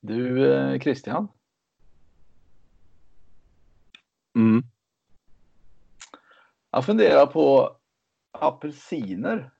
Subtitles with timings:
[0.00, 1.28] Du eh, Christian,
[4.34, 4.62] Mm.
[6.70, 7.76] jag funderar på
[8.38, 9.50] apelsiner.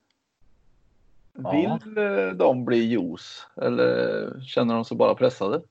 [1.32, 1.50] Ja.
[1.50, 5.62] Vill eh, de bli juice eller känner de sig bara pressade?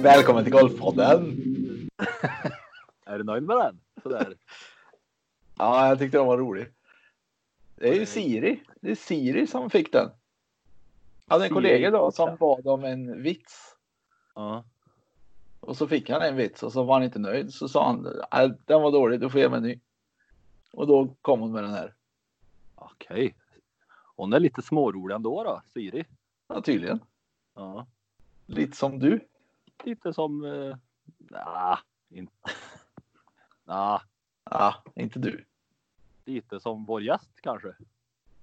[0.02, 1.40] Välkommen till Golfpodden!
[3.06, 3.80] Är du nöjd med den?
[4.02, 4.34] Sådär.
[5.58, 6.66] Ja, jag tyckte den var rolig.
[7.76, 8.62] Det är ju Siri.
[8.80, 10.10] Det är Siri som fick den.
[11.26, 13.76] Jag hade en kollega idag fick som bad om en vits.
[14.34, 14.64] Ja.
[15.60, 17.54] Och så fick han en vits och så var han inte nöjd.
[17.54, 19.80] Så sa han, "Nej, den var dålig, du får ge mig en ny.
[20.72, 21.94] Och då kom hon med den här.
[22.74, 23.34] Okej.
[24.16, 26.04] Hon är lite smårolig ändå då, Siri.
[26.48, 27.00] Ja, tydligen.
[27.54, 27.86] Ja.
[28.46, 29.20] Lite som du.
[29.84, 30.44] Lite som...
[30.44, 30.76] Eh,
[31.18, 31.78] nah,
[32.08, 32.32] inte...
[33.64, 34.00] nah,
[34.50, 35.44] Ja, inte du.
[36.24, 37.74] lite som vår gäst kanske.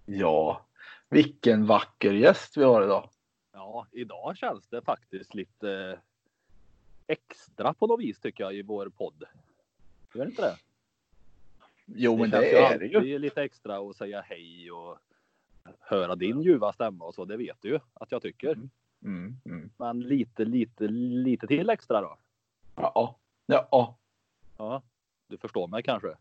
[0.05, 0.65] Ja,
[1.09, 3.09] vilken vacker gäst vi har idag.
[3.53, 5.99] Ja, idag känns det faktiskt lite
[7.07, 9.23] extra på något vis tycker jag i vår podd.
[10.13, 10.57] Gör det inte det?
[11.85, 13.19] Jo, men känns det är det ju.
[13.19, 14.97] lite extra att säga hej och
[15.79, 17.25] höra din ljuva stämma och så.
[17.25, 18.51] Det vet du ju att jag tycker.
[18.53, 18.69] Mm,
[19.03, 19.69] mm.
[19.77, 22.17] Men lite, lite, lite till extra då.
[22.75, 23.15] Ja,
[23.45, 23.97] ja.
[24.57, 24.81] Ja,
[25.27, 26.15] du förstår mig kanske.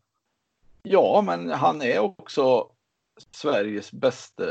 [0.82, 2.70] ja, men han är också
[3.31, 4.44] Sveriges bästa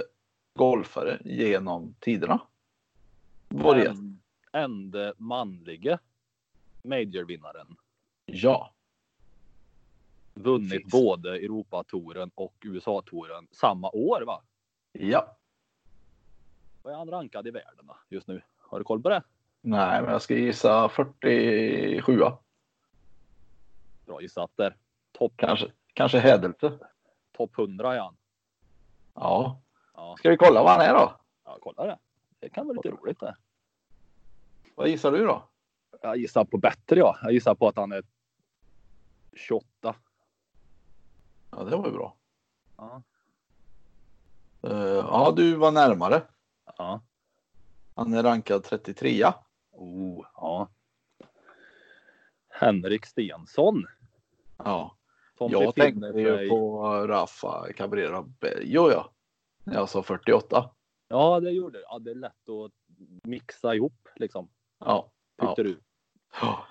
[0.54, 2.42] golfare genom tiderna.
[3.50, 3.90] Gäst.
[3.90, 4.20] En,
[4.52, 6.00] ende manlige
[6.84, 7.76] majorvinnaren.
[8.26, 8.76] Ja,
[10.34, 10.92] Vunnit Finns.
[10.92, 14.42] både Europatouren och USA-touren samma år va?
[14.92, 15.38] ja.
[16.86, 18.42] Vad är han rankad i världen då, just nu?
[18.58, 19.24] Har du koll på det?
[19.62, 22.18] Nej, men jag ska gissa 47
[24.06, 24.78] Bra gissat där.
[25.12, 25.72] Topp kanske.
[25.94, 26.80] Kanske Hädelte.
[27.32, 28.18] top 100 är han.
[29.14, 29.62] Ja.
[29.94, 31.16] Ja, Ska vi kolla vad han är då?
[31.46, 31.98] ja, kolla det.
[32.40, 33.36] Det kan vara lite roligt det.
[34.76, 35.44] Vad gissar du då?
[36.02, 37.18] Jag gissar på bättre ja.
[37.22, 38.04] Jag gissar på att han är
[39.34, 39.96] 28.
[41.52, 42.16] Ja, det var ju bra.
[42.78, 43.02] Ja.
[44.62, 46.22] Eh, ja, du var närmare.
[46.78, 47.02] Ja.
[47.96, 49.26] Han är rankad 33.
[49.72, 50.68] Oh, ja.
[52.50, 53.86] Henrik Stensson.
[54.58, 54.96] Ja.
[55.38, 59.10] Som Jag tänkte ju sig- på Rafa Cabrera Bello ja.
[59.64, 60.70] När jag sa 48.
[61.08, 61.82] Ja, det gjorde.
[61.90, 62.72] Ja, det är lätt att
[63.24, 64.48] mixa ihop liksom.
[64.80, 65.10] Ja.
[65.38, 65.48] Ja.
[65.48, 65.80] Tyckte du?
[66.42, 66.66] Ja,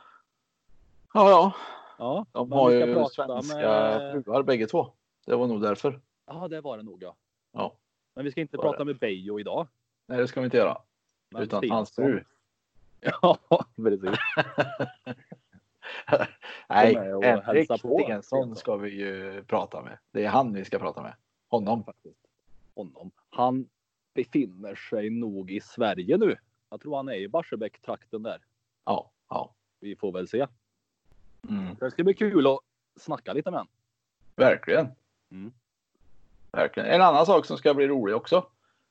[1.30, 1.52] ja.
[1.98, 4.92] Ja, De men har vi ska ju prata svenska med- fruar bägge två.
[5.26, 6.00] Det var nog därför.
[6.26, 7.16] Ja, det var det nog ja.
[7.52, 7.72] Ja.
[8.14, 8.70] Men vi ska inte Var det.
[8.70, 9.66] prata med Beijo idag.
[10.06, 10.78] Nej, det ska vi inte göra.
[11.30, 12.24] Men Utan hans fru.
[13.00, 13.38] Ja,
[13.76, 14.10] precis.
[16.68, 17.70] Nej, Henrik.
[17.78, 19.98] Stensson ska vi ju prata med.
[20.10, 21.14] Det är han vi ska prata med.
[21.48, 21.84] Honom.
[21.84, 22.20] Faktiskt.
[22.74, 23.10] Honom.
[23.30, 23.68] Han
[24.14, 26.36] befinner sig nog i Sverige nu.
[26.70, 28.44] Jag tror han är i Barsebäck-trakten där.
[28.84, 29.54] Ja, ja.
[29.80, 30.46] Vi får väl se.
[31.48, 31.76] Mm.
[31.80, 32.58] Det ska bli kul att
[32.96, 33.72] snacka lite med honom.
[34.36, 34.88] Verkligen.
[35.30, 35.52] Mm.
[36.52, 36.88] Verkligen.
[36.88, 38.46] En annan sak som ska bli rolig också.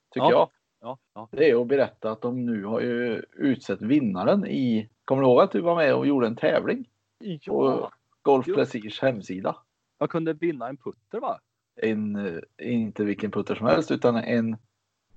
[0.10, 0.32] Tycker Ja.
[0.32, 0.50] jag.
[0.84, 1.28] Ja, ja.
[1.32, 4.90] Det är att berätta att de nu har ju utsett vinnaren i.
[5.06, 6.90] Kommer du ihåg att du var med och gjorde en tävling?
[7.20, 7.92] ja.
[8.22, 8.56] Golf Jo.
[8.56, 9.56] Prestige hemsida.
[9.98, 11.40] Jag kunde vinna en putter va?
[11.76, 14.58] En, eh, inte vilken putter som helst utan en,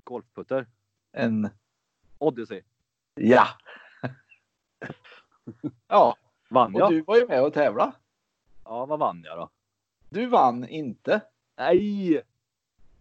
[0.03, 0.67] Golfputter.
[1.13, 1.49] en,
[2.17, 2.61] Odyssey.
[3.15, 3.47] ja.
[5.87, 6.15] ja,
[6.49, 6.91] Vann och jag?
[6.91, 7.93] du var ju med och tävla.
[8.63, 9.49] Ja, vad vann jag då?
[10.09, 11.21] Du vann inte.
[11.57, 12.21] Nej!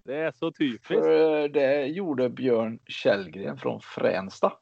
[0.06, 0.86] Det är så typiskt.
[0.86, 4.52] För det gjorde Björn Källgren från Fränsta.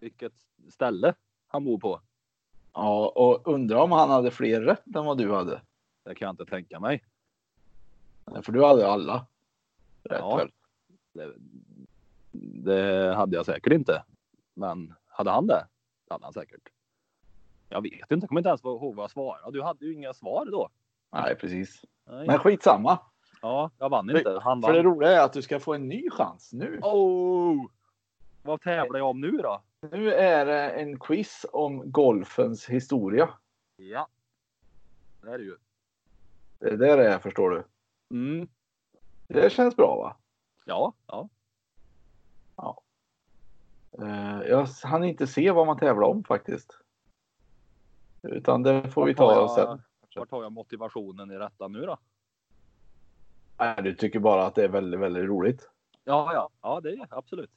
[0.00, 0.32] Vilket
[0.68, 1.14] ställe
[1.46, 2.00] han bor på.
[2.72, 5.60] Ja, och undrar om han hade fler rätt än vad du hade.
[6.04, 7.04] Det kan jag inte tänka mig.
[8.24, 9.26] Nej, För du hade alla.
[10.02, 10.36] Rätt Ja.
[10.36, 10.50] väl?
[11.12, 11.32] Det,
[12.72, 14.04] det hade jag säkert inte.
[14.54, 15.66] Men hade han det?
[16.08, 16.68] Det hade han säkert.
[17.68, 19.52] Jag vet inte, jag kommer inte ens ihåg vad jag svarade.
[19.58, 20.68] Du hade ju inga svar då.
[21.12, 21.84] Nej, precis.
[22.04, 22.26] Nej.
[22.26, 22.98] Men skitsamma.
[23.42, 24.40] Ja, jag vann inte.
[24.42, 24.92] Han För det vann.
[24.92, 26.78] roliga är att du ska få en ny chans nu.
[26.82, 27.66] Oh!
[28.42, 29.62] Vad tävlar jag om nu då?
[29.92, 33.28] Nu är det en quiz om golfens historia.
[33.76, 34.08] Ja.
[35.22, 35.56] Det är det ju.
[36.58, 37.64] Det är det det är, förstår du.
[38.16, 38.48] Mm.
[39.28, 40.16] Det känns bra va?
[40.64, 41.28] Ja, ja.
[44.02, 46.78] Eh, Jag hann inte se vad man tävlar om faktiskt.
[48.22, 49.82] Utan det får vi ta jag- sen.
[50.16, 51.96] Vart har jag motivationen i detta nu då?
[53.58, 55.70] Nej, du tycker bara att det är väldigt, väldigt roligt.
[56.04, 57.50] Ja, ja, ja, det är absolut.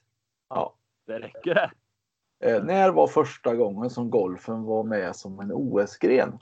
[0.48, 0.74] Ja.
[1.06, 1.70] Det räcker det.
[2.40, 6.38] Eh, när var första gången som golfen var med som en OS-gren?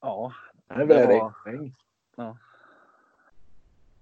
[0.00, 0.32] Ja,
[0.68, 1.34] Det var-.
[2.16, 2.38] Ja.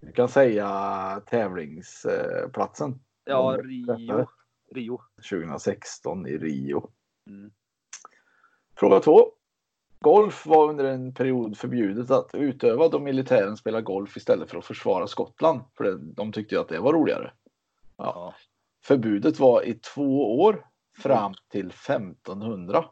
[0.01, 3.01] Du kan säga tävlingsplatsen.
[3.25, 3.57] ja.
[3.63, 4.27] Rio.
[4.75, 5.03] Rio.
[5.31, 6.91] 2016 i Rio.
[7.27, 7.51] Mm.
[8.77, 9.33] Fråga två.
[10.03, 14.65] Golf var under en period förbjudet att utöva då militären spelade golf istället för att
[14.65, 15.61] försvara Skottland.
[15.77, 17.33] För det, de tyckte ju att det var roligare.
[17.97, 18.35] Ja.
[18.85, 20.67] Förbudet var i två år
[20.99, 22.85] fram till 1500.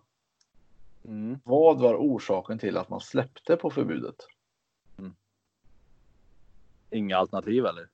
[1.05, 1.39] Mm.
[1.45, 4.17] Vad var orsaken till att man släppte på förbudet?
[6.91, 7.89] Inga alternativ eller?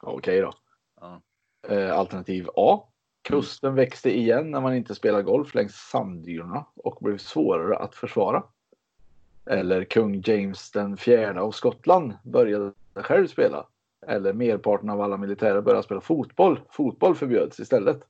[0.00, 0.52] Okej då.
[1.00, 1.22] Ja.
[1.68, 2.91] Eh, alternativ A.
[3.22, 8.42] Kusten växte igen när man inte spelade golf längs sanddynerna och blev svårare att försvara.
[9.46, 13.66] Eller kung James den fjärde av Skottland började själv spela.
[14.06, 16.60] Eller merparten av alla militärer började spela fotboll.
[16.70, 18.02] Fotboll förbjöds istället.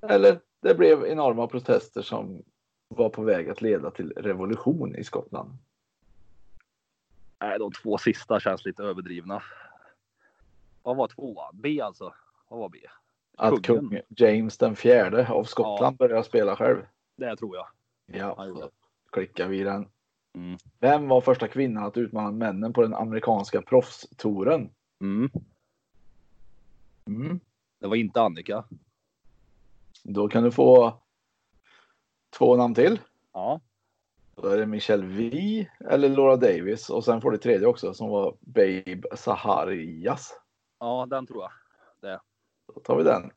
[0.00, 2.42] Eller det blev enorma protester som
[2.88, 5.58] var på väg att leda till revolution i Skottland.
[7.40, 9.42] Nej, de två sista känns lite överdrivna.
[10.82, 11.60] Vad var tvåan?
[11.62, 12.14] B alltså.
[12.48, 12.78] Vad var B?
[13.36, 13.88] Att Kungen.
[13.90, 16.78] kung James den fjärde av Skottland började spela själv.
[17.16, 17.66] Det tror jag.
[18.06, 18.70] Ja, det.
[19.12, 19.88] klickar vi den.
[20.34, 20.58] Mm.
[20.78, 24.70] Vem var första kvinnan att utmana männen på den amerikanska proffstouren?
[25.00, 25.30] Mm.
[27.06, 27.40] Mm.
[27.78, 28.64] Det var inte Annika.
[30.02, 30.94] Då kan du få
[32.38, 33.00] två namn till.
[33.32, 33.60] Ja.
[34.34, 38.08] Då är det Michelle V eller Laura Davis och sen får du tredje också som
[38.08, 40.40] var Babe Saharias.
[40.78, 41.50] Ja, den tror jag.
[42.76, 43.30] Då tar vi den.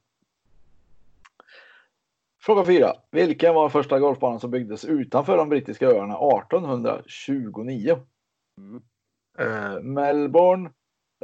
[2.41, 2.93] Fråga 4.
[3.11, 7.99] Vilken var första golfbanan som byggdes utanför de brittiska öarna 1829?
[8.57, 8.81] Mm.
[9.39, 10.69] Eh, Melbourne,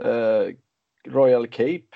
[0.01, 0.55] eh,
[1.07, 1.87] Royal Cape,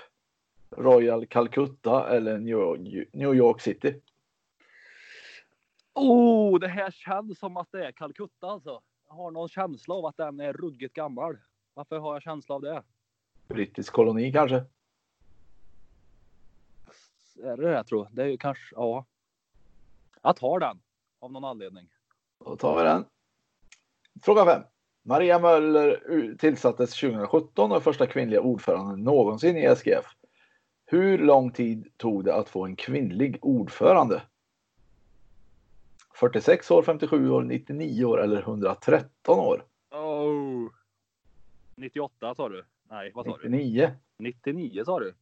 [0.78, 3.96] Royal Calcutta eller New York, New York City.
[5.94, 8.82] Oh, det här känns som att det är Calcutta alltså.
[9.08, 11.38] Jag har någon känsla av att den är ruggigt gammal.
[11.74, 12.84] Varför har jag känsla av det?
[13.48, 14.66] Brittisk koloni kanske?
[17.44, 18.08] Är det jag tror?
[18.12, 19.06] Det är ju kanske, ja.
[20.22, 20.80] Jag tar den
[21.20, 21.88] av någon anledning.
[22.46, 23.06] Då tar vi den.
[24.22, 24.62] Fråga 5.
[25.04, 30.06] Maria Möller tillsattes 2017 och första kvinnliga ordföranden någonsin i SGF.
[30.86, 34.22] Hur lång tid tog det att få en kvinnlig ordförande?
[36.16, 39.66] 46 år, 57 år, 99 år eller 113 år?
[39.92, 40.70] Oh.
[41.76, 42.66] 98 sa du?
[42.90, 43.50] Nej, vad sa du?
[43.50, 43.92] 99.
[44.18, 45.14] 99 sa du?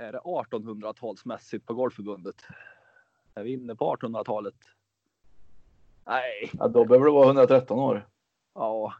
[0.00, 2.36] Är det 1800-talsmässigt på Golfförbundet?
[3.34, 4.54] Är vi inne på 1800-talet?
[6.06, 8.08] Nej, Ja, då behöver det vara 113 år.
[8.54, 8.94] ja.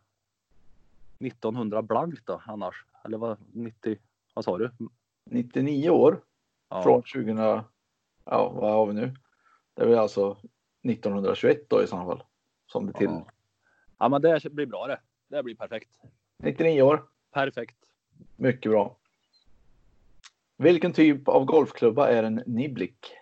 [1.18, 2.84] 1900 blankt då annars?
[3.04, 3.36] Eller vad?
[3.52, 3.98] 90?
[4.34, 4.70] Vad sa du?
[5.24, 6.20] 99 år
[6.68, 6.82] Ja.
[6.82, 7.36] från 2000.
[7.38, 7.64] Ja,
[8.24, 9.14] vad har vi nu?
[9.74, 10.36] Det är väl alltså
[10.82, 12.22] 1921 då i så fall.
[12.66, 13.06] Som det till.
[13.10, 13.26] Ja.
[13.98, 15.00] ja, men det blir bra det.
[15.28, 15.90] Det blir perfekt.
[16.36, 17.04] 99 år.
[17.30, 17.76] Perfekt.
[18.36, 18.96] Mycket bra.
[20.60, 23.12] Vilken typ av golfklubba är en niblick?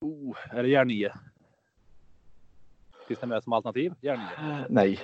[0.00, 1.12] Oh, är det järn 9?
[3.08, 3.94] Finns det med som alternativ?
[4.00, 4.50] Järn 9?
[4.60, 5.00] Eh, Nej.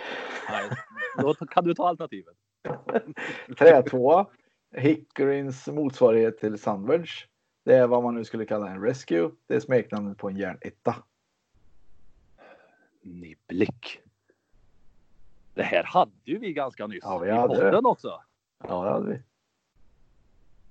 [0.51, 0.71] Nej,
[1.19, 2.35] då kan du ta alternativet.
[3.59, 4.27] Trätvåa.
[4.77, 7.27] Hickoryns motsvarighet till Sandwedge.
[7.65, 9.31] Det är vad man nu skulle kalla en Rescue.
[9.47, 10.95] Det är smeknamnet på en järnetta.
[13.03, 14.01] Niblick.
[15.55, 17.61] Det här hade ju vi ganska nyss Ja, vi i hade det.
[17.71, 18.21] podden också.
[18.69, 19.23] Ja, det hade vi.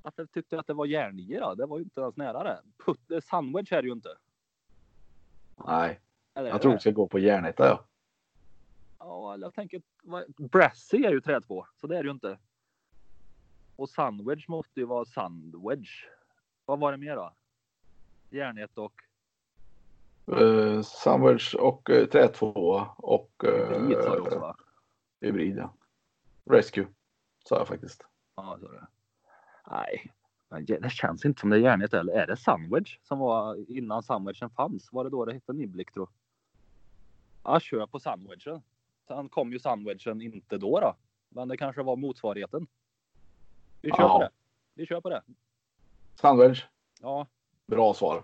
[0.06, 1.56] Varför tyckte jag att det var järn 9 då?
[1.56, 2.62] Det var ju inte ens nära det.
[2.86, 4.10] Put, eh, sandwich är det ju inte.
[5.68, 6.00] Nej,
[6.34, 7.66] Eller jag tror vi ska gå på järnetta.
[7.66, 7.86] Ja.
[9.00, 9.82] Ja, eller jag tänker,
[10.38, 12.40] Brassy är ju trätvå, så det är det ju inte.
[13.76, 16.06] Och sandwich måste ju vara sandwich.
[16.66, 17.34] Vad var det mer då?
[18.30, 18.94] Järnet och
[20.32, 24.58] Uh, Sandwich och uh, trätvåa och uh, hybrid sa du också va?
[25.22, 25.58] hybrid.
[25.58, 25.74] Ja.
[26.46, 26.88] Rescue
[27.50, 28.06] sa jag faktiskt.
[28.36, 28.88] Ja, så det.
[29.72, 30.12] Nej,
[30.68, 34.50] det känns inte som det är järnet eller är det Sandwich som var innan sandwichen
[34.50, 34.90] fanns?
[34.92, 36.08] Var det då det hette Niblick tro?
[37.44, 38.62] Ja, kör på sandwichen.
[39.08, 40.96] Sen kom ju sandwichen inte då då.
[41.30, 42.68] Men det kanske var motsvarigheten.
[43.82, 44.14] Vi kör Ja.
[44.18, 44.30] på det.
[44.74, 45.22] Vi kör på det.
[46.16, 46.66] Sandwich.
[47.02, 47.28] Ja,
[47.68, 48.24] Bra svar.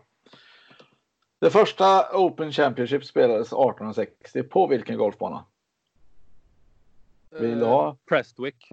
[1.39, 5.45] Det första Open Championship spelades 1860 på vilken golfbana?
[7.29, 8.71] Vill du ha Eh, Prestwick.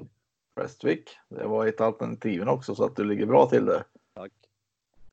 [0.59, 1.11] Prestwick?
[1.29, 3.85] Det var ett alternativen också så att du ligger bra till det.
[4.15, 4.33] Tack.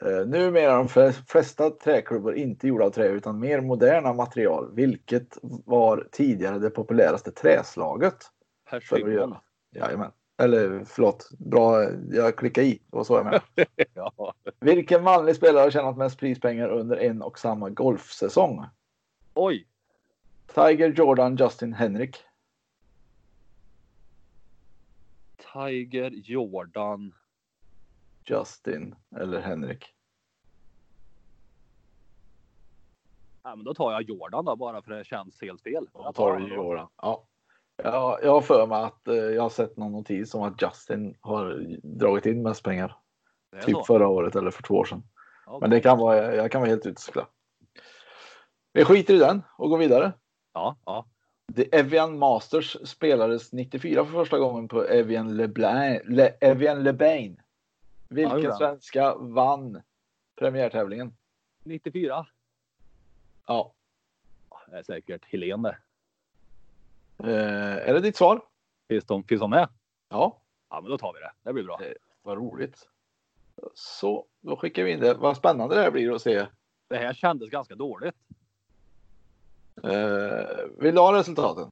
[0.02, 4.72] Eh, numera är de fle- flesta träklubbor inte gjorda av trä utan mer moderna material.
[4.75, 8.16] Vilket var tidigare det populäraste träslaget?
[9.14, 9.42] Göra.
[9.72, 10.12] Jajamän.
[10.38, 12.72] Eller förlåt, bra, jag klickade i.
[12.92, 13.44] Det var så jag menade.
[13.94, 14.34] Ja.
[14.60, 18.66] Vilken manlig spelare har tjänat mest prispengar under en och samma golfsäsong?
[19.34, 19.68] Oj,
[20.54, 22.18] Tiger, Jordan, Justin, Henrik.
[25.56, 27.14] Tiger, Jordan.
[28.24, 29.94] Justin eller Henrik.
[33.44, 35.88] Ja, men då tar jag Jordan då bara för det känns helt fel.
[35.94, 36.88] Då tar du Jordan.
[36.98, 37.28] Ja.
[37.84, 41.18] Ja, jag har för mig att eh, jag har sett någon notis om att Justin
[41.22, 42.98] har dragit in mest pengar.
[43.66, 43.84] Typ så.
[43.84, 45.04] förra året eller för två år sedan.
[45.46, 47.28] Ja, Men det kan vara, jag kan vara helt ute och cykla.
[48.74, 50.14] Vi skiter i den och går vidare.
[50.54, 51.06] Ja, ja.
[51.54, 56.02] The Evian Masters spelades 94 för första gången på Evian LeBlain.
[56.06, 57.42] Le, Evian LeBain.
[58.10, 59.82] Vilken Ja, svenska vann
[60.36, 61.16] premiärtävlingen?
[61.64, 62.28] 94.
[63.48, 63.74] Ja.
[64.68, 65.78] Det är säkert Helene det.
[67.32, 68.42] Eh, är det ditt svar?
[68.88, 69.70] Finns de, finns de med?
[70.10, 70.42] Ja.
[70.70, 71.32] Ja, men då tar vi det.
[71.44, 71.80] Det blir bra.
[71.84, 71.94] Eh.
[72.22, 72.90] Vad roligt.
[73.74, 75.14] Så, då skickar vi in det.
[75.14, 76.46] Vad spännande det här blir att se.
[76.88, 78.16] Det här kändes ganska dåligt.
[79.86, 81.72] Eh, vill du ha resultaten?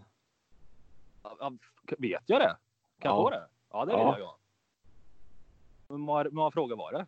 [1.98, 2.58] Vet jag det?
[3.00, 3.24] Kan jag Ja.
[3.24, 3.48] få det?
[3.72, 4.20] Ja, det vill Ja.
[4.20, 4.27] jag.
[4.27, 4.38] ja.
[5.89, 5.98] Hur
[6.32, 7.05] många, frågor var det?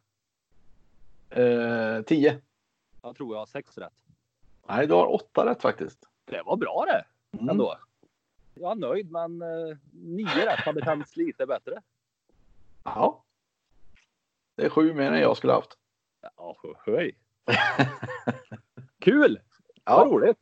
[1.98, 2.42] Eh, 10.
[3.02, 3.94] Jag tror jag har sex rätt.
[4.68, 6.00] Nej, du har åtta rätt faktiskt.
[6.26, 7.06] Det var bra det
[7.38, 7.50] Mm.
[7.50, 7.78] ändå.
[8.54, 11.82] Jag är nöjd, men eh, nio rätt hade känts lite bättre.
[12.84, 13.24] Ja.
[14.56, 15.78] Det är sju mer än jag skulle haft.
[16.38, 17.16] Ja, höj.
[19.00, 19.40] Kul!
[19.84, 20.38] Vad Ja, roligt.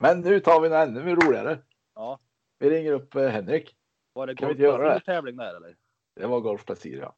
[0.00, 1.58] Men nu tar vi något ännu mer roligare.
[1.94, 2.18] Ja.
[2.58, 3.76] Vi ringer upp eh, Henrik.
[4.12, 4.82] Var det Kan vi inte göra det?
[4.82, 5.76] golfplacerers tävling där eller?
[6.14, 7.14] Det var Golf Placier, ja.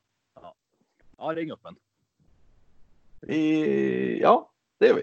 [1.18, 1.76] Ja, ring upp en.
[3.20, 5.02] Vi, ja, det gör vi.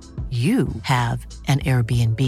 [0.29, 2.19] you have an Airbnb.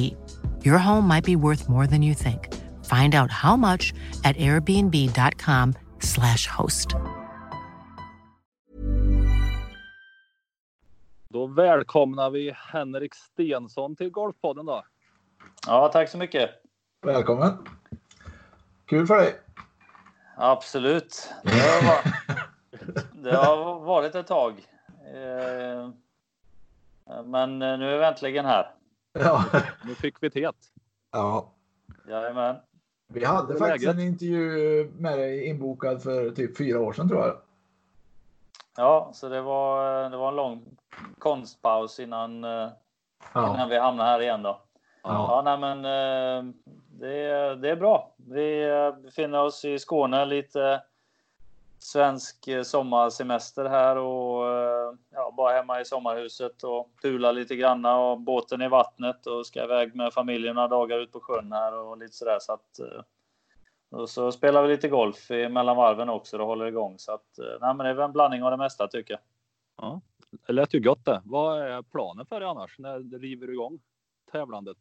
[0.66, 2.50] Your home might be worth more than you think.
[2.84, 6.96] Find out how much at airbnb.com/slash host.
[11.30, 14.84] Då välkomnar vi Henrik Stensson till Golfpodden då.
[15.68, 16.50] Ja, tack så mycket.
[17.02, 17.58] Välkommen.
[18.86, 19.36] Kul för dig.
[20.38, 21.30] Absolut.
[21.44, 22.04] Det har, va-
[23.24, 24.54] det har varit ett tag.
[25.16, 25.90] Eh,
[27.26, 28.72] Men nu är vi äntligen här.
[29.20, 29.44] Ja.
[29.86, 30.52] Nu fick vi det.
[31.12, 31.50] ja.
[32.08, 32.56] Jajamän.
[33.08, 33.96] Vi hade faktiskt läget?
[34.00, 37.36] en intervju med dig inbokad för typ fyra år sedan tror jag.
[38.78, 40.66] Ja, så det var, det var en lång
[41.20, 42.50] konstpaus innan, eh,
[43.36, 43.68] innan Ja.
[43.70, 44.62] vi hamnade här igen då.
[45.04, 45.10] Ja.
[45.46, 46.54] Ja, nej, men eh,
[47.00, 48.14] det, är- det är bra.
[48.18, 50.82] Vi eh, befinner oss i Skåne, lite
[51.84, 57.98] svensk eh, sommarsemester här och eh, ja, bara hemma i sommarhuset och pula lite granna
[58.00, 61.74] och båten i vattnet och ska iväg med familjen några dagar ut på sjön här
[61.74, 63.02] och lite sådär så att eh,
[63.92, 67.40] och så spelar vi lite golf i- mellan varven också och håller igång så att
[67.62, 69.22] nej, men det är väl en blandning av det mesta tycker jag.
[69.78, 70.02] Ja.
[70.48, 71.22] Det lät ju gott det.
[71.26, 72.80] Vad är planen för dig annars?
[72.80, 73.80] När river du igång
[74.32, 74.78] tävlandet?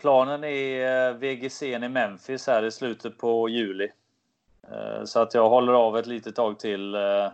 [0.00, 3.88] Planen är VGC i Memphis här i slutet på juli.
[4.72, 7.28] Eh, så att jag håller av ett litet tag till eh,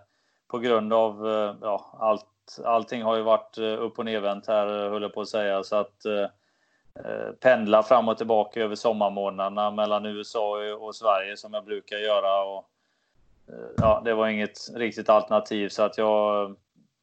[0.48, 2.26] på grund av eh, ja, allt.
[2.64, 6.04] Allting har ju varit upp och nervänt här höll jag på att säga så att
[6.04, 12.44] eh, pendla fram och tillbaka över sommarmånaderna mellan USA och Sverige som jag brukar göra.
[12.44, 12.68] Och,
[13.76, 16.54] ja, det var inget riktigt alternativ så att jag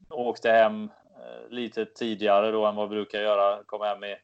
[0.09, 0.89] åkte hem
[1.49, 3.63] lite tidigare då än vad jag brukar göra.
[3.65, 4.15] Kom hem i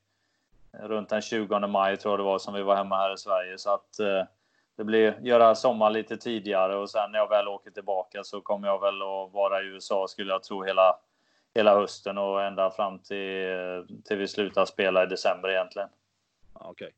[0.72, 3.58] runt den 20 maj tror jag det var som vi var hemma här i Sverige.
[3.58, 4.24] Så att eh,
[4.78, 8.68] det blir göra sommar lite tidigare och sen när jag väl åker tillbaka så kommer
[8.68, 11.00] jag väl att vara i USA skulle jag tro hela,
[11.56, 15.90] hela hösten och ända fram till, till vi slutar spela i december egentligen.
[16.54, 16.72] Okej.
[16.72, 16.92] Okay.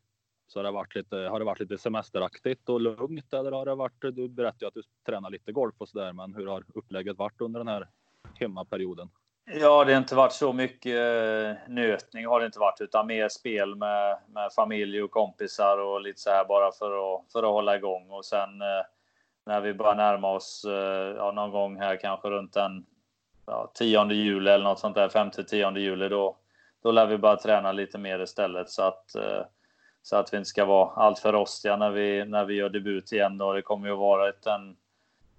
[0.46, 3.74] Så har det, varit lite, har det varit lite semesteraktigt och lugnt eller har det
[3.74, 7.18] varit, du berättade ju att du tränar lite golf och sådär, men hur har upplägget
[7.18, 7.88] varit under den här
[8.34, 9.10] hemmaperioden?
[9.52, 13.28] Ja, det har inte varit så mycket eh, nötning har det inte varit, utan mer
[13.28, 17.52] spel med, med familj och kompisar och lite så här bara för att, för att
[17.52, 18.10] hålla igång.
[18.10, 18.84] Och sen eh,
[19.46, 22.86] när vi börjar närma oss eh, ja, någon gång här kanske runt den
[23.46, 26.36] ja, 10 juli eller något sånt där, 5-10 juli, då,
[26.82, 29.16] då lär vi börja träna lite mer istället så att,
[30.02, 33.38] så att vi inte ska vara alltför rostiga när vi, när vi gör debut igen.
[33.38, 33.52] Då.
[33.52, 34.76] Det kommer ju vara ett, en,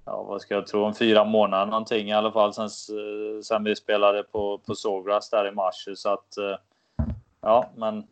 [0.06, 3.64] ja, vad ska jag tro, om fyra månader någonting i alla fall sen, eh, sen
[3.64, 5.88] vi spelade på, på Sawgrass där i mars.
[5.96, 6.58] Så att, eh,
[7.42, 8.08] ja, men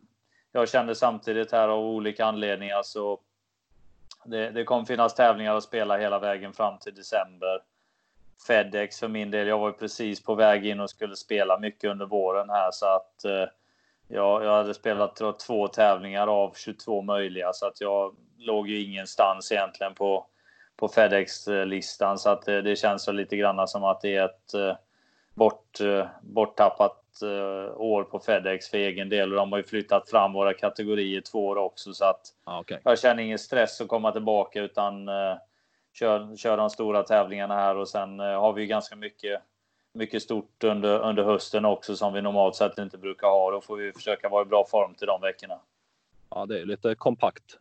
[0.52, 3.18] jag kände samtidigt här av olika anledningar så
[4.24, 7.62] det, det kommer finnas tävlingar att spela hela vägen fram till december.
[8.46, 12.06] Fedex för min del, jag var precis på väg in och skulle spela mycket under
[12.06, 13.48] våren här så att eh,
[14.08, 18.82] jag, jag hade spelat tror, två tävlingar av 22 möjliga så att jag låg ju
[18.82, 20.26] ingenstans egentligen på
[20.80, 24.54] på Fedex-listan så att det, det känns så lite grann som att det är ett
[24.54, 24.76] eh,
[25.34, 30.10] bort, eh, borttappat eh, år på Fedex för egen del och de har ju flyttat
[30.10, 32.78] fram våra kategorier två år också så att ah, okay.
[32.84, 35.08] jag känner ingen stress att komma tillbaka utan
[35.92, 39.42] kör, kör de stora tävlingarna här och sen har vi ju ganska mycket
[39.92, 43.50] mycket stort under, under hösten också som vi normalt sett inte brukar ha.
[43.50, 45.58] Då får vi försöka vara i bra form till de veckorna.
[46.30, 47.58] Ja, det är lite kompakt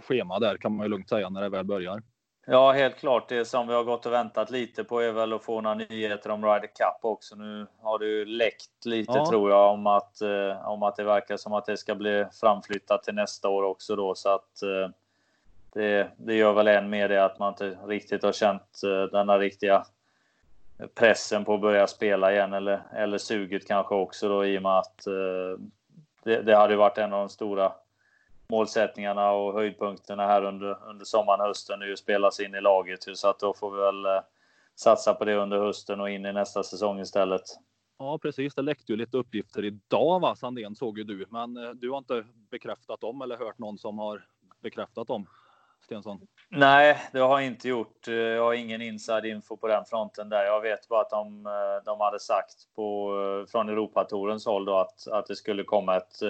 [0.00, 2.02] schema där kan man ju lugnt säga när det väl börjar.
[2.46, 3.28] Ja, helt klart.
[3.28, 6.30] Det som vi har gått och väntat lite på är väl att få några nyheter
[6.30, 7.36] om Ryder Cup också.
[7.36, 9.26] Nu har det ju läckt lite ja.
[9.26, 13.02] tror jag om att, eh, om att det verkar som att det ska bli framflyttat
[13.02, 14.90] till nästa år också då så att eh,
[15.72, 19.38] det, det gör väl än mer det att man inte riktigt har känt eh, denna
[19.38, 19.84] riktiga
[20.94, 24.78] pressen på att börja spela igen eller, eller suget kanske också då i och med
[24.78, 25.64] att eh,
[26.24, 27.72] det, det hade varit en av de stora
[28.50, 32.98] målsättningarna och höjdpunkterna här under, under sommaren och hösten ju spelas in i laget.
[33.14, 34.22] Så att då får vi väl eh,
[34.74, 37.42] satsa på det under hösten och in i nästa säsong istället.
[37.98, 38.54] Ja, precis.
[38.54, 40.36] Det läckte ju lite uppgifter idag, va?
[40.36, 43.98] Sandén såg ju du, men eh, du har inte bekräftat dem eller hört någon som
[43.98, 44.26] har
[44.62, 45.26] bekräftat dem?
[45.84, 46.20] Stensson?
[46.48, 48.08] Nej, det har jag inte gjort.
[48.08, 50.44] Eh, jag har ingen inside info på den fronten där.
[50.44, 51.44] Jag vet bara att de,
[51.84, 56.22] de hade sagt på, från Europatorens håll då att, att det skulle komma ett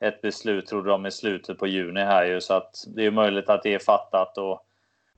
[0.00, 2.40] ett beslut trodde de i slutet på juni här ju.
[2.40, 4.66] Så att det är möjligt att det är fattat och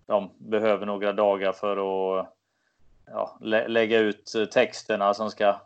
[0.06, 1.72] de behöver några dagar för
[2.20, 2.26] att
[3.06, 5.60] ja, lä lägga ut texterna som ska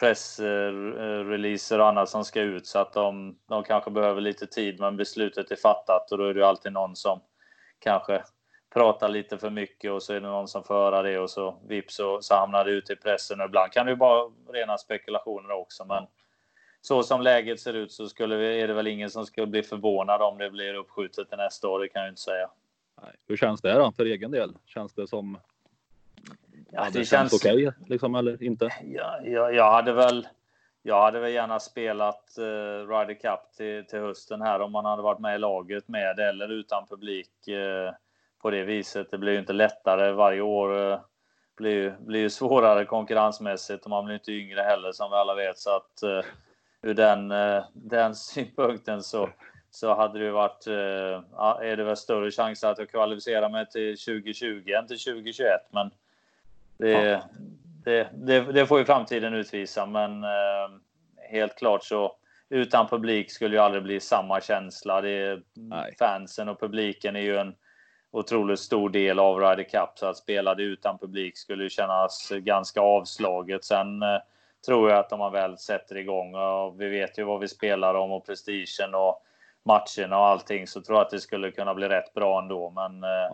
[0.00, 2.66] pressreleaser och annat som ska ut.
[2.66, 6.34] Så att de, de kanske behöver lite tid men beslutet är fattat och då är
[6.34, 7.20] det alltid någon som
[7.78, 8.22] kanske
[8.74, 11.58] pratar lite för mycket och så är det någon som får höra det och så
[11.66, 13.40] vips så, så hamnar det ute i pressen.
[13.40, 16.06] Och ibland kan det ju vara rena spekulationer också men
[16.80, 19.62] så som läget ser ut så skulle vi, är det väl ingen som skulle bli
[19.62, 21.80] förvånad om det blir uppskjutet till nästa år.
[21.80, 22.50] Det kan jag inte säga.
[23.02, 23.12] Nej.
[23.26, 24.54] Hur känns det då för egen del?
[24.66, 25.38] Känns det som?
[26.70, 28.68] Ja, det, det känns okej okay, liksom eller inte?
[28.84, 30.28] Ja, ja, jag hade väl.
[30.82, 35.02] Jag hade väl gärna spelat uh, Ryder Cup till, till hösten här om man hade
[35.02, 37.92] varit med i laget med eller utan publik uh,
[38.42, 39.10] på det viset.
[39.10, 40.74] Det blir ju inte lättare varje år.
[40.74, 41.00] Uh,
[41.56, 45.58] blir, blir ju svårare konkurrensmässigt och man blir inte yngre heller som vi alla vet
[45.58, 46.24] så att uh,
[46.82, 49.30] ur den, eh, den synpunkten så,
[49.70, 53.98] så hade det varit, eh, är det väl större chans att jag kvalificerar mig till
[53.98, 55.60] 2020 än till 2021.
[55.70, 55.90] Men
[56.78, 57.20] det, ja.
[57.84, 59.86] det, det, det, får ju framtiden utvisa.
[59.86, 60.68] Men eh,
[61.30, 62.14] helt klart så
[62.50, 65.00] utan publik skulle ju aldrig bli samma känsla.
[65.00, 65.42] Det är,
[65.98, 67.54] fansen och publiken är ju en
[68.10, 72.32] otroligt stor del av Ryder Cup så att spela det utan publik skulle ju kännas
[72.36, 73.64] ganska avslaget.
[73.64, 74.02] Sen
[74.66, 77.94] tror jag att om man väl sätter igång och vi vet ju vad vi spelar
[77.94, 79.22] om och prestigen och
[79.64, 82.70] matcherna och allting så tror jag att det skulle kunna bli rätt bra ändå.
[82.70, 83.32] Men eh,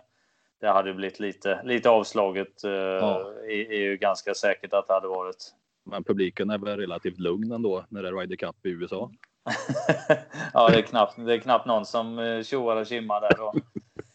[0.61, 2.63] det hade blivit lite, lite avslaget.
[2.63, 3.33] Eh, ja.
[3.43, 5.53] är, är ju ganska säkert att det hade varit.
[5.85, 9.11] Men publiken är väl relativt lugn ändå när det är Ryder Cup i USA?
[10.53, 13.61] ja, det är, knappt, det är knappt någon som eh, tjoar och kimmar där.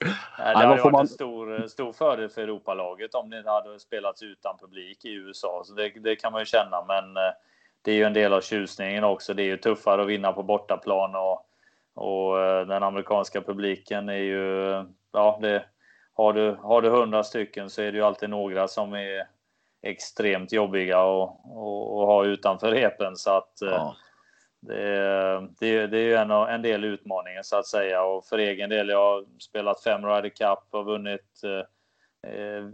[0.00, 0.10] Då.
[0.36, 1.00] Det hade varit man...
[1.00, 5.62] en stor, stor fördel för Europalaget om det hade spelats utan publik i USA.
[5.64, 6.84] Så det, det kan man ju känna.
[6.84, 7.32] Men eh,
[7.82, 9.34] det är ju en del av tjusningen också.
[9.34, 11.46] Det är ju tuffare att vinna på bortaplan och,
[11.94, 15.64] och eh, den amerikanska publiken är ju, ja, det,
[16.14, 19.26] har du, har du hundra stycken så är det ju alltid några som är
[19.82, 21.30] extremt jobbiga att
[22.06, 23.16] ha utanför repen.
[23.16, 23.96] Så att, eh, ja.
[24.60, 28.02] Det, det, det är ju en, en del utmaningar så att säga.
[28.02, 32.64] Och för egen del, jag har spelat fem Ryder Cup och vunnit, eh, eh,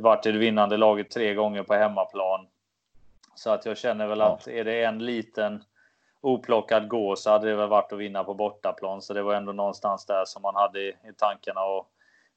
[0.00, 2.46] varit i det vinnande laget tre gånger på hemmaplan.
[3.34, 4.34] Så att jag känner väl ja.
[4.34, 5.64] att är det en liten
[6.20, 9.02] oplockad gå så hade det väl varit att vinna på bortaplan.
[9.02, 11.90] Så det var ändå någonstans där som man hade i, i tankarna och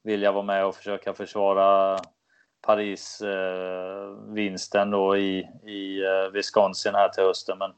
[0.04, 2.00] vilja vara med och försöka försvara
[2.62, 7.58] Paris-vinsten då i, i eh, Wisconsin här till hösten.
[7.58, 7.74] Men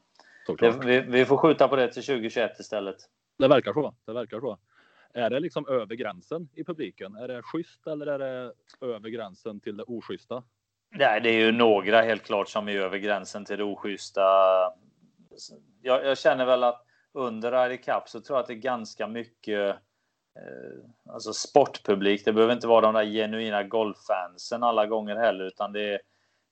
[0.58, 2.96] det, vi, vi, får skjuta på det till 2021 istället.
[3.38, 3.94] Det verkar så.
[4.06, 4.58] Det verkar så.
[5.14, 7.14] Är det liksom över gränsen i publiken?
[7.14, 10.42] Är det schysst eller är det över gränsen till det oschyssta?
[10.90, 14.22] Nej, det är ju några helt klart som är över gränsen till det oschyssta.
[15.82, 19.08] Jag, jag känner väl att under Ryder Cup så tror jag att det är ganska
[19.08, 19.68] mycket
[20.36, 22.24] eh, alltså sportpublik.
[22.24, 26.00] Det behöver inte vara de där genuina golffansen alla gånger heller, utan det är,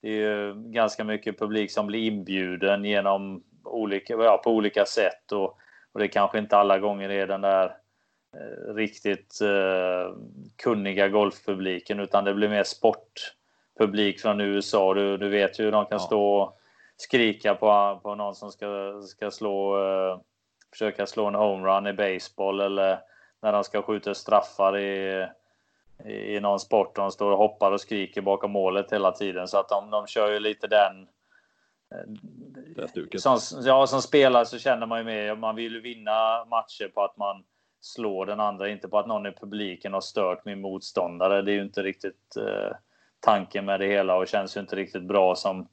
[0.03, 5.33] det är ju ganska mycket publik som blir inbjuden genom olika, ja, på olika sätt
[5.33, 5.59] och,
[5.93, 7.77] och det kanske inte alla gånger är den där
[8.37, 10.15] eh, riktigt eh,
[10.63, 14.95] kunniga golfpubliken, utan det blir mer sportpublik från USA.
[14.95, 16.07] Du, du vet ju hur de kan ja.
[16.07, 16.61] stå och
[16.97, 20.19] skrika på, på någon som ska, ska slå, eh,
[20.71, 22.99] försöka slå en homerun i baseball eller
[23.43, 25.27] när de ska skjuta straffar i,
[26.05, 26.97] i någon sport.
[26.97, 29.49] De står och hoppar och skriker bakom målet hela tiden.
[29.49, 31.09] Så att de, de kör ju lite den...
[33.19, 37.05] Som, ja, som spelare så känner man ju med, man vill ju vinna matcher på
[37.05, 37.45] att man
[37.81, 41.43] slår den andra, inte på att någon i publiken har stört min motståndare.
[41.43, 42.77] Det är ju inte riktigt eh,
[43.21, 45.69] tanken med det hela och känns ju inte riktigt bra som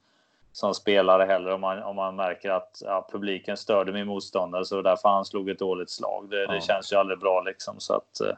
[0.57, 4.81] som spelare heller om man, om man märker att ja, publiken störde min motståndare så
[4.81, 6.29] därför han slog ett dåligt slag.
[6.29, 6.51] Det, ja.
[6.51, 7.79] det känns ju aldrig bra liksom.
[7.79, 8.35] Så att, eh,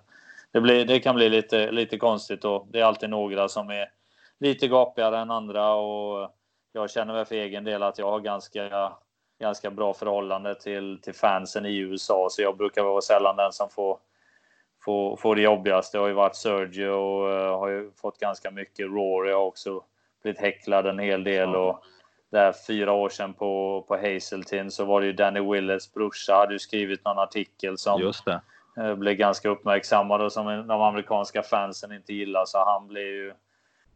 [0.51, 3.91] det, blir, det kan bli lite, lite konstigt och det är alltid några som är
[4.39, 6.29] lite gapigare än andra och
[6.71, 8.93] jag känner väl för egen del att jag har ganska,
[9.39, 13.69] ganska bra förhållande till, till fansen i USA så jag brukar vara sällan den som
[13.69, 13.99] får
[14.85, 15.97] får, får det jobbigaste.
[15.97, 18.85] Det har ju varit Sergio och uh, har ju fått ganska mycket.
[18.85, 19.83] Rory har också
[20.21, 21.83] blivit häcklad en hel del och
[22.31, 26.53] där fyra år sedan på, på Hazeltine så var det ju Danny Willets brorsa hade
[26.53, 28.41] ju skrivit någon artikel som Just det.
[28.77, 33.33] Eh, blev ganska uppmärksammad och som de amerikanska fansen inte gillar så han blev ju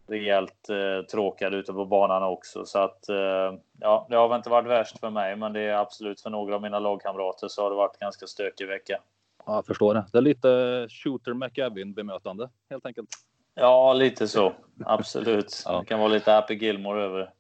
[0.08, 2.66] rejält eh, tråkad ute på banan också.
[2.66, 5.74] Så att eh, ja, det har väl inte varit värst för mig, men det är
[5.74, 9.00] absolut för några av mina lagkamrater så har det varit ganska stökig vecka.
[9.46, 10.06] Ja, jag förstår det.
[10.12, 13.10] Det är lite shooter McEvin bemötande helt enkelt.
[13.56, 14.54] Ja, lite så.
[14.86, 15.64] Absolut.
[15.66, 15.80] ja.
[15.80, 17.34] Det kan vara lite Happy Gilmore över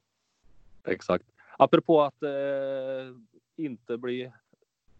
[0.87, 1.25] Exakt.
[1.57, 2.29] Apropå att eh,
[3.55, 4.31] inte bli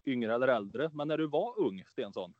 [0.06, 0.90] yngre eller äldre.
[0.94, 2.34] Men när du var ung, Stensson,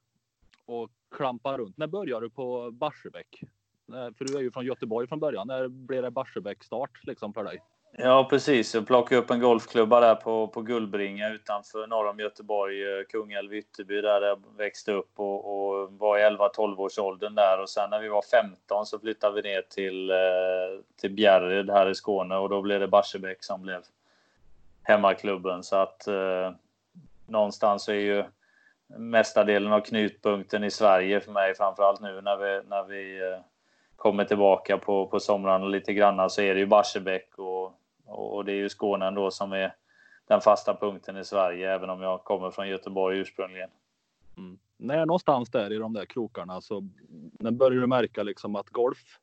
[0.66, 1.78] och klampade runt.
[1.78, 3.44] När började du på Barsebäck?
[3.90, 5.48] Eh, för du är ju från Göteborg från början.
[5.48, 7.62] När blev det Barsebäck-start liksom för dig?
[7.98, 8.74] Ja, precis.
[8.74, 13.54] Jag plockade upp en golfklubba där på, på Gullbringa utanför norr om Göteborg, eh, Kungälv,
[13.54, 17.62] Ytterby, där jag växte upp och, och var i 11-12 års åldern där.
[17.62, 20.16] Och sen när vi var 15 så flyttade vi ner till, eh,
[21.02, 23.82] till Bjärred här i Skåne och då blev det Barsebäck som blev
[24.84, 25.64] hemmaklubben.
[25.64, 26.52] Så att eh,
[27.28, 28.24] någonstans är ju
[28.98, 33.40] mesta delen av knutpunkten i Sverige för mig, framförallt nu när vi, när vi eh,
[33.96, 38.52] kommer tillbaka på, på somrarna lite grann så är det ju Barsebäck och och det
[38.52, 39.76] är ju Skåne då som är
[40.28, 43.70] den fasta punkten i Sverige, även om jag kommer från Göteborg ursprungligen.
[44.38, 44.60] Mm.
[44.78, 46.90] När någonstans där i de där krokarna så
[47.40, 49.20] när börjar du märka liksom att golf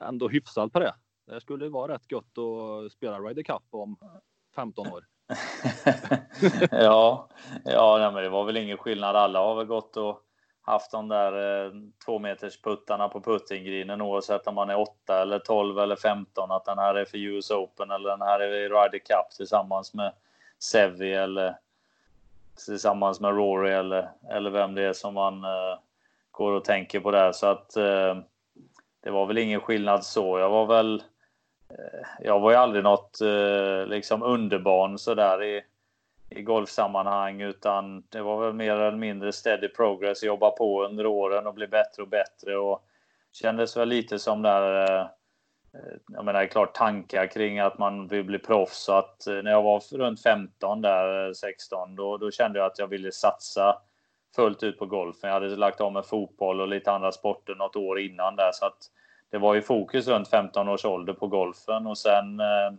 [0.00, 0.94] ändå hyfsat på det?
[1.26, 3.96] Det skulle vara rätt gött att spela Ryder Cup om
[4.54, 5.06] 15 år.
[6.70, 7.28] ja,
[7.64, 9.16] ja nej, men det var väl ingen skillnad.
[9.16, 10.22] Alla har väl gått och
[10.70, 11.72] haft de där eh,
[12.04, 16.64] två meters puttarna på puttinggrinen oavsett om man är 8 eller 12 eller 15 att
[16.64, 20.12] den här är för US Open eller den här är i Ryder Cup tillsammans med
[20.58, 21.56] Sevi eller
[22.66, 25.78] tillsammans med Rory eller, eller vem det är som man eh,
[26.30, 28.16] går och tänker på där så att eh,
[29.00, 30.38] det var väl ingen skillnad så.
[30.38, 31.02] Jag var väl
[31.68, 35.62] eh, jag var ju aldrig något eh, liksom underbarn så där i
[36.30, 41.46] i golfsammanhang utan det var väl mer eller mindre steady progress, jobba på under åren
[41.46, 42.56] och bli bättre och bättre.
[42.56, 42.86] Och
[43.32, 45.06] kändes väl lite som där eh,
[46.08, 48.78] jag menar klart tankar kring att man vill bli proffs.
[48.78, 52.66] Så att eh, när jag var runt 15 där eh, 16 då, då kände jag
[52.66, 53.78] att jag ville satsa
[54.36, 55.30] fullt ut på golfen.
[55.30, 58.50] Jag hade lagt av med fotboll och lite andra sporter något år innan där.
[58.52, 58.78] Så att
[59.30, 61.86] det var ju fokus runt 15 års ålder på golfen.
[61.86, 62.72] Och sen eh,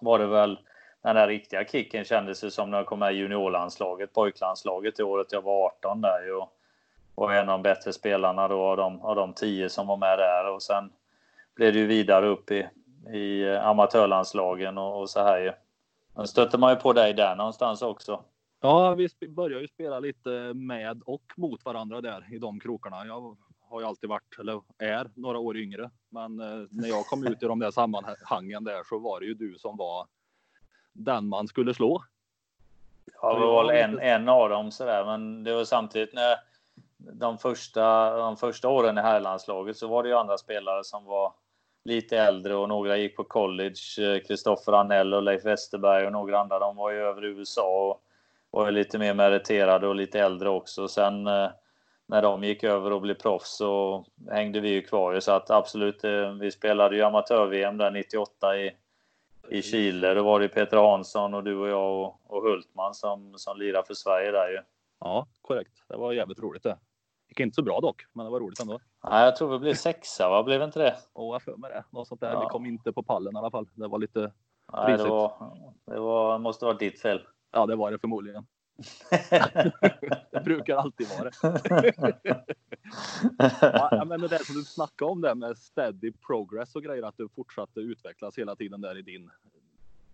[0.00, 0.58] var det väl
[1.06, 5.02] den där riktiga kicken kändes det som när jag kom med i juniorlandslaget, pojklandslaget, i
[5.02, 6.36] året jag var 18 där.
[6.36, 6.52] Och,
[7.14, 10.18] och en av de bättre spelarna då av de, av de tio som var med
[10.18, 10.54] där.
[10.54, 10.92] Och sen
[11.54, 12.68] blev det ju vidare upp i,
[13.12, 15.52] i amatörlandslagen och, och så här ju.
[16.14, 18.24] Sen stötte man ju på dig där någonstans också.
[18.60, 23.06] Ja, vi började ju spela lite med och mot varandra där i de krokarna.
[23.06, 23.36] Jag
[23.68, 25.90] har ju alltid varit, eller är, några år yngre.
[26.08, 29.34] Men eh, när jag kom ut i de där sammanhangen där så var det ju
[29.34, 30.06] du som var
[30.98, 32.04] den man skulle slå.
[33.22, 36.36] Ja, det var väl en, en av dem sådär, men det var samtidigt när
[36.96, 41.32] de första, de första åren i herrlandslaget så var det ju andra spelare som var
[41.84, 44.20] lite äldre och några gick på college.
[44.26, 46.58] Kristoffer Annell och Leif Westerberg och några andra.
[46.58, 47.98] De var ju över i USA
[48.50, 50.88] och var lite mer meriterade och lite äldre också.
[50.88, 51.48] Sen eh,
[52.06, 55.20] när de gick över och blev proffs så hängde vi ju kvar.
[55.20, 58.76] Så att absolut, eh, vi spelade ju amatör-VM där 98 i,
[59.50, 60.14] i Chile.
[60.14, 63.86] Då var det Peter Hansson och du och jag och, och Hultman som, som lirade
[63.86, 64.60] för Sverige där ju.
[65.00, 65.72] Ja, korrekt.
[65.88, 66.78] Det var jävligt roligt det.
[67.28, 68.80] Gick inte så bra dock, men det var roligt ändå.
[69.10, 70.42] Nej, jag tror vi blev sexa, va?
[70.42, 70.96] Blev inte det?
[71.12, 71.84] Åh, jag för mig det.
[71.90, 72.32] Något sånt där.
[72.32, 72.40] Ja.
[72.40, 73.68] Vi kom inte på pallen i alla fall.
[73.74, 74.32] Det var lite
[74.72, 75.32] Nej, det, var,
[75.84, 77.20] det var, måste vara ditt fel.
[77.52, 78.46] Ja, det var det förmodligen.
[80.30, 81.30] Det brukar alltid vara
[83.90, 87.16] ja, men det där som du snackade om där med steady progress och grejer, att
[87.16, 89.30] du fortsatte utvecklas hela tiden där i din,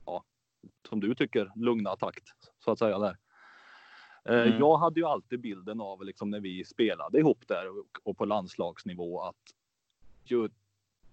[0.07, 0.25] ja,
[0.89, 3.17] som du tycker, lugna takt så att säga där.
[4.25, 4.59] Eh, mm.
[4.59, 7.67] Jag hade ju alltid bilden av liksom när vi spelade ihop där
[8.03, 9.55] och på landslagsnivå att
[10.25, 10.49] ju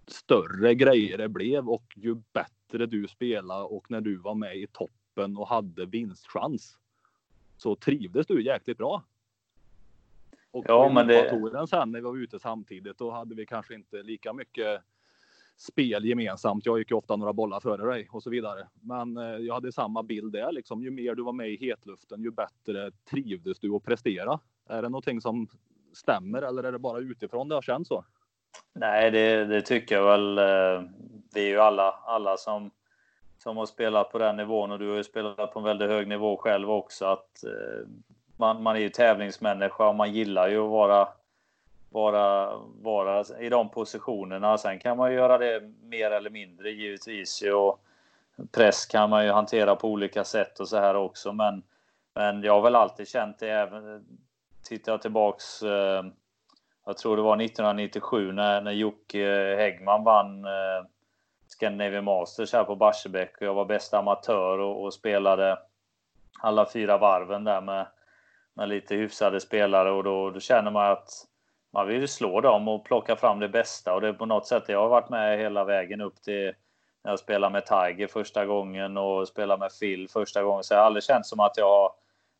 [0.06, 4.66] större grejer det blev och ju bättre du spelade och när du var med i
[4.66, 6.79] toppen och hade vinstchans
[7.60, 9.02] så trivdes du jäkligt bra.
[10.50, 11.66] Och ja, men det...
[11.68, 14.82] sen när vi var ute samtidigt, då hade vi kanske inte lika mycket
[15.56, 16.66] spel gemensamt.
[16.66, 18.68] Jag gick ju ofta några bollar före dig och så vidare.
[18.80, 20.82] Men eh, jag hade samma bild där liksom.
[20.82, 24.40] Ju mer du var med i hetluften, ju bättre trivdes du att prestera.
[24.68, 25.48] Är det någonting som
[25.92, 28.04] stämmer eller är det bara utifrån det har känts så?
[28.72, 30.38] Nej, det, det, tycker jag väl.
[30.38, 30.90] Eh,
[31.34, 32.70] vi är ju alla, alla som,
[33.42, 36.08] som har spelat på den nivån och du har ju spelat på en väldigt hög
[36.08, 37.06] nivå själv också.
[37.06, 37.88] Att eh,
[38.36, 41.08] man, man är ju tävlingsmänniska och man gillar ju att vara
[41.90, 44.58] vara, vara i de positionerna.
[44.58, 47.42] Sen kan man göra det mer eller mindre givetvis.
[47.42, 47.80] Och
[48.52, 51.32] press kan man ju hantera på olika sätt och så här också.
[51.32, 51.62] Men,
[52.14, 54.06] men jag har väl alltid känt det även
[54.62, 55.62] tittar jag tillbaks.
[55.62, 56.04] Eh,
[56.86, 60.84] jag tror det var 1997 när, när Jocke Häggman vann eh,
[61.52, 63.36] Scandinavian Masters här på Barsebäck.
[63.36, 65.58] Och jag var bästa amatör och, och spelade
[66.40, 67.86] alla fyra varven där med,
[68.54, 69.90] med lite hyfsade spelare.
[69.90, 71.08] Och då, då känner man att
[71.72, 73.94] man vill slå dem och plocka fram det bästa.
[73.94, 76.52] Och det är på något sätt, jag har varit med hela vägen upp till
[77.04, 80.64] när jag spelade med Tiger första gången och spelade med Phil första gången.
[80.64, 81.92] Så jag har aldrig känt som att jag har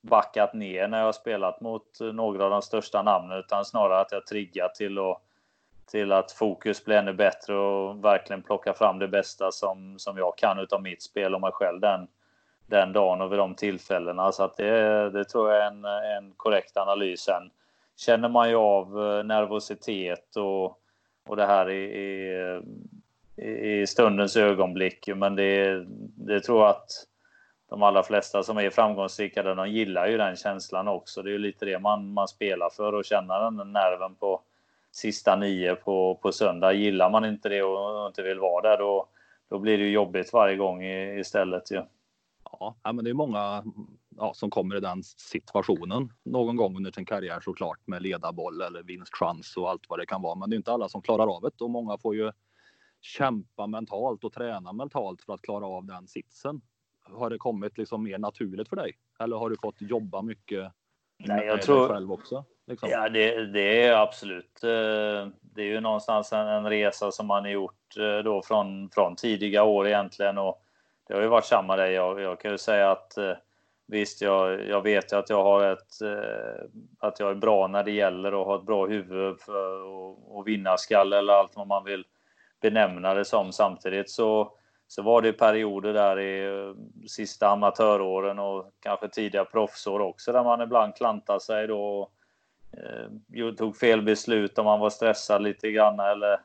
[0.02, 4.12] backat ner när jag har spelat mot några av de största namnen utan snarare att
[4.12, 5.22] jag triggat till, att
[5.90, 10.38] till att fokus blir ännu bättre och verkligen plocka fram det bästa som, som jag
[10.38, 12.08] kan utav mitt spel och mig själv den,
[12.66, 14.32] den dagen och vid de tillfällena.
[14.32, 17.20] Så att det, det tror jag är en, en korrekt analys.
[17.20, 17.50] Sen
[17.96, 20.64] känner man ju av eh, nervositet och,
[21.28, 21.82] och det här i,
[23.36, 25.08] i, i stundens ögonblick.
[25.16, 25.84] Men det,
[26.16, 26.90] det tror jag att
[27.70, 31.22] de allra flesta som är framgångsrika, de gillar ju den känslan också.
[31.22, 34.40] Det är ju lite det man, man spelar för och känna den nerven på
[34.92, 36.72] sista nio på, på söndag.
[36.72, 39.08] Gillar man inte det och inte vill vara där, då,
[39.50, 40.84] då blir det ju jobbigt varje gång
[41.18, 41.70] istället.
[41.70, 41.82] Ju.
[42.60, 43.64] Ja, men det är många
[44.16, 48.82] ja, som kommer i den situationen någon gång under sin karriär såklart med ledarboll eller
[48.82, 50.34] vinstchans och allt vad det kan vara.
[50.34, 52.32] Men det är inte alla som klarar av det och många får ju
[53.00, 56.60] kämpa mentalt och träna mentalt för att klara av den sitsen.
[57.02, 58.92] Har det kommit liksom mer naturligt för dig?
[59.18, 60.72] Eller har du fått jobba mycket
[61.18, 61.88] Nej, jag tror...
[61.88, 62.44] själv också?
[62.66, 62.90] Liksom?
[62.90, 64.64] Ja, det, det, är absolut.
[64.64, 68.90] Eh, det är ju någonstans en, en resa som man har gjort eh, då från,
[68.90, 70.38] från tidiga år egentligen.
[70.38, 70.62] Och
[71.08, 71.86] det har ju varit samma där.
[71.86, 73.34] Jag, jag kan ju säga att eh,
[73.90, 75.94] Visst, jag, jag vet ju att jag har ett...
[76.98, 80.48] Att jag är bra när det gäller att ha ett bra huvud för och, och
[80.48, 82.04] vinnarskalle eller allt vad man vill
[82.60, 83.52] benämna det som.
[83.52, 84.52] Samtidigt så,
[84.86, 86.74] så var det perioder där i
[87.08, 92.12] sista amatöråren och kanske tidiga proffsår också där man ibland klantade sig då och
[92.72, 96.40] eh, tog fel beslut om man var stressad lite grann eller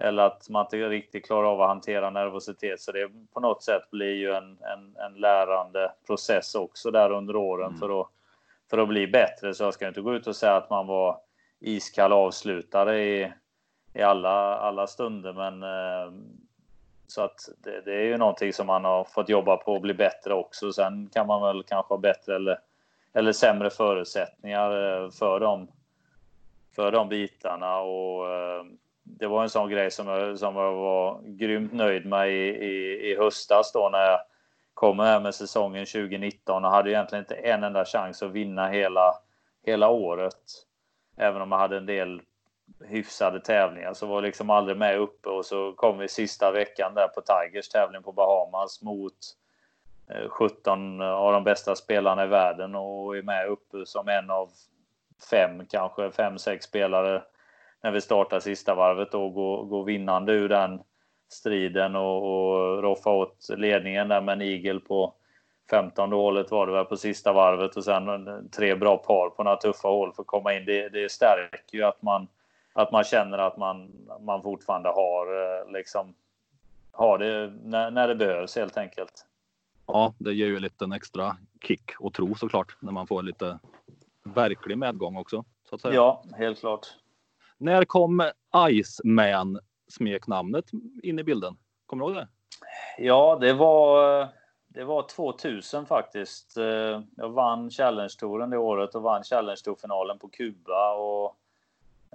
[0.00, 2.80] eller att man inte riktigt klarar av att hantera nervositet.
[2.80, 7.36] Så det på något sätt blir ju en, en, en lärande process också där under
[7.36, 7.78] åren mm.
[7.78, 8.08] för, att,
[8.70, 9.54] för att bli bättre.
[9.54, 11.20] Så jag ska inte gå ut och säga att man var
[11.60, 13.32] iskall avslutare i,
[13.94, 16.12] i alla, alla stunder, men eh,
[17.06, 19.94] så att det, det, är ju någonting som man har fått jobba på och bli
[19.94, 20.72] bättre också.
[20.72, 22.58] Sen kan man väl kanske ha bättre eller,
[23.16, 25.68] eller sämre förutsättningar eh, för dem,
[26.74, 27.78] för de bitarna.
[27.78, 28.64] Och, eh,
[29.02, 33.10] det var en sån grej som jag, som jag var grymt nöjd med i, i,
[33.10, 34.20] i höstas då när jag
[34.74, 39.12] kom här med säsongen 2019 och hade egentligen inte en enda chans att vinna hela,
[39.66, 40.42] hela året.
[41.16, 42.22] Även om jag hade en del
[42.84, 46.94] hyfsade tävlingar så var jag liksom aldrig med uppe och så kom vi sista veckan
[46.94, 49.18] där på Tigers tävling på Bahamas mot
[50.08, 54.30] Eh, 17 eh, av de bästa spelarna i världen och är med uppe som en
[54.30, 54.48] av
[55.30, 57.22] fem, kanske fem, sex spelare
[57.82, 60.80] när vi startar sista varvet och går, går vinnande ur den
[61.28, 65.14] striden och, och roffa åt ledningen där med en igel på
[65.70, 69.42] 15 hålet var det väl på sista varvet och sen eh, tre bra par på
[69.42, 70.64] några tuffa hål för att komma in.
[70.64, 72.28] Det, det stärker ju att man
[72.72, 73.90] att man känner att man,
[74.20, 76.14] man fortfarande har, liksom,
[76.92, 79.26] har det när, när det behövs helt enkelt.
[79.86, 83.58] Ja, det ger ju lite en extra kick och tro såklart när man får lite
[84.24, 85.44] verklig medgång också.
[85.68, 85.94] Så att säga.
[85.94, 86.86] Ja, helt klart.
[87.58, 88.30] När kom
[88.70, 90.64] Iceman smeknamnet
[91.02, 91.56] in i bilden?
[91.86, 92.28] Kommer du ihåg det?
[92.98, 94.28] Ja, det var,
[94.68, 96.56] det var 2000 faktiskt.
[96.56, 100.94] Eh, jag vann Challenge-touren det året och vann Challenge-tour-finalen på Kuba.
[100.94, 101.36] Och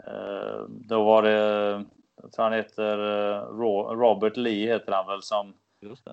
[0.08, 1.86] Eh, då var det,
[2.22, 3.42] jag tror han heter eh,
[3.96, 5.54] Robert Lee heter han väl som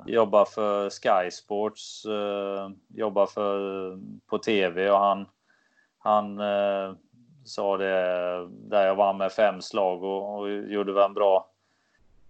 [0.06, 5.26] jobbar för Sky Sports, eh, jobbar för, på tv och han,
[5.98, 6.92] han eh,
[7.44, 11.50] sa det där jag vann med fem slag och, och gjorde väl en bra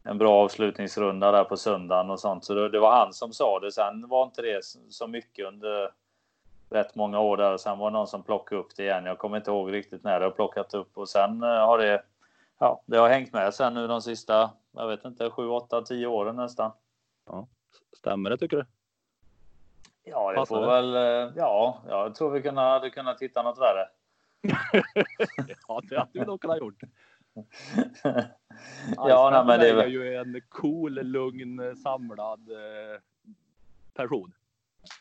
[0.03, 2.45] en bra avslutningsrunda där på söndagen och sånt.
[2.45, 3.73] Så det, det, var han som sa det.
[3.73, 5.91] Sen var inte det så mycket under
[6.71, 9.05] rätt många år där och sen var det någon som plockade upp det igen.
[9.05, 12.03] Jag kommer inte ihåg riktigt när det har plockat upp och sen eh, har det
[12.59, 16.07] Ja, det har hängt med sen nu de sista, jag vet inte, 7, 8, 10
[16.07, 16.71] åren nästan.
[17.29, 17.47] Ja.
[17.97, 18.65] Stämmer det tycker du?
[20.05, 23.89] Ja, det får väl, eh, ja, jag tror vi kunde, hade kunnat hitta något värre.
[25.69, 26.83] ja, det hade vi nog kunnat gjort.
[28.97, 33.01] ja, nej, men det är ju en cool, lugn, samlad eh,
[33.95, 34.33] person.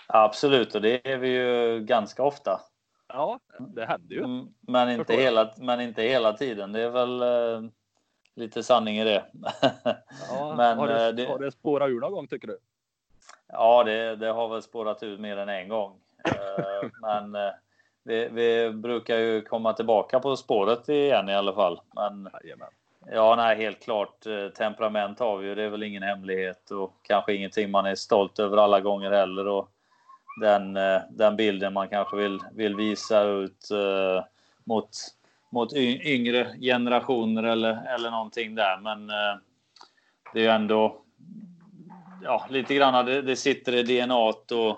[0.08, 2.62] Absolut, och det är vi ju ganska ofta.
[3.08, 4.24] Ja, det händer ju.
[4.24, 6.72] Mm, men inte, hela, men inte hela tiden.
[6.72, 7.70] Det är väl eh,
[8.38, 9.26] lite sanning i det.
[10.30, 12.58] Ja, men, har, det, det, har det spårat ur någon gång tycker du?
[13.48, 16.00] Ja, det, det har väl spårat ur mer än en gång.
[16.26, 17.52] Eh, men eh,
[18.04, 21.82] vi, vi, brukar ju komma tillbaka på spåret igen i alla fall.
[21.96, 22.68] Men, Jajamän.
[23.12, 24.26] Ja, nej, helt klart.
[24.26, 25.56] Eh, temperament har vi ju.
[25.56, 29.48] Det är väl ingen hemlighet och kanske ingenting man är stolt över alla gånger heller.
[29.48, 29.70] Och
[30.42, 33.70] den, eh, den bilden man kanske vill, vill visa ut
[34.64, 34.90] mot,
[35.58, 38.80] mot yngre generationer eller, eller någonting där.
[38.82, 39.40] Men eh,
[40.34, 41.02] det är ju ändå
[42.24, 44.78] ja, lite grann det, det sitter i DNA och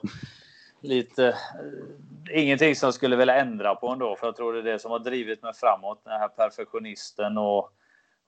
[0.81, 4.15] lite eh, ingenting som jag skulle vilja ändra på ändå.
[4.15, 6.01] För jag tror det är det som har drivit mig framåt.
[6.03, 7.73] Den här perfektionisten och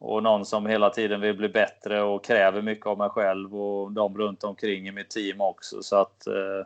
[0.04, 3.92] och någon som hela tiden vill bli bättre och kräver mycket av mig själv och
[3.92, 5.84] de runt omkring i mitt team också.
[5.84, 6.66] Så att eh,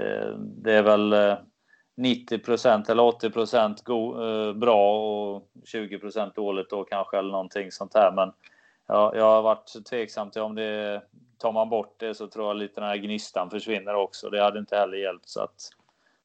[0.00, 1.34] eh det är väl eh,
[1.94, 8.12] 90 eh, eller 80 eh, bra och 20% dåligt då kanske eller någonting sånt här.
[8.12, 8.32] Men
[8.86, 11.02] ja, jag har varit tveksam till om det
[11.38, 14.30] tar man bort det så tror jag lite den här gnistan försvinner också.
[14.30, 15.70] Det hade inte heller hjälpt så att.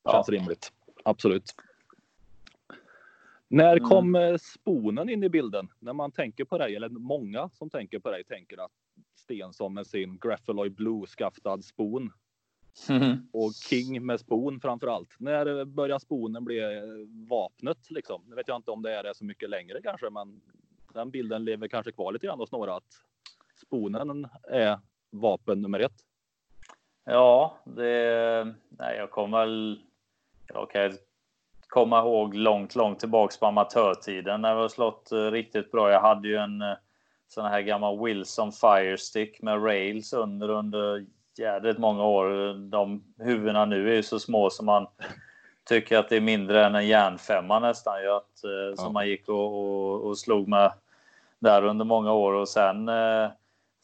[0.03, 0.12] Ja.
[0.12, 0.71] Känns rimligt.
[1.03, 1.56] Absolut.
[3.47, 3.89] När mm.
[3.89, 4.39] kom mm.
[4.39, 5.67] sponen in i bilden?
[5.80, 8.71] När man tänker på dig, eller många som tänker på dig, tänker att
[9.15, 12.12] Stensson med sin Graphaloy Blue-skaftad spon.
[12.89, 13.27] Mm.
[13.34, 15.15] Och King med spon framför allt.
[15.19, 18.21] När börjar sponen bli eh, vapnet liksom?
[18.27, 20.41] Nu vet jag inte om det är det så mycket längre kanske, men
[20.93, 23.01] den bilden lever kanske kvar lite grann hos några att
[23.65, 26.03] sponen är vapen nummer ett.
[27.06, 28.56] Ja, det.
[28.69, 29.82] Nej, jag kommer väl.
[30.53, 30.97] Jag kan
[31.67, 35.91] komma ihåg långt, långt tillbaks på amatörtiden när vi har slått uh, riktigt bra.
[35.91, 36.75] Jag hade ju en uh,
[37.27, 41.06] sån här gammal Wilson Firestick med rails under under
[41.39, 42.54] jädrigt många år.
[42.70, 44.88] De huvudena nu är ju så små som man
[45.70, 48.39] tycker att det är mindre än en järnfemma nästan ju att,
[48.70, 48.76] ja.
[48.76, 50.72] som man gick och, och, och, slog med
[51.39, 52.89] där under många år och sen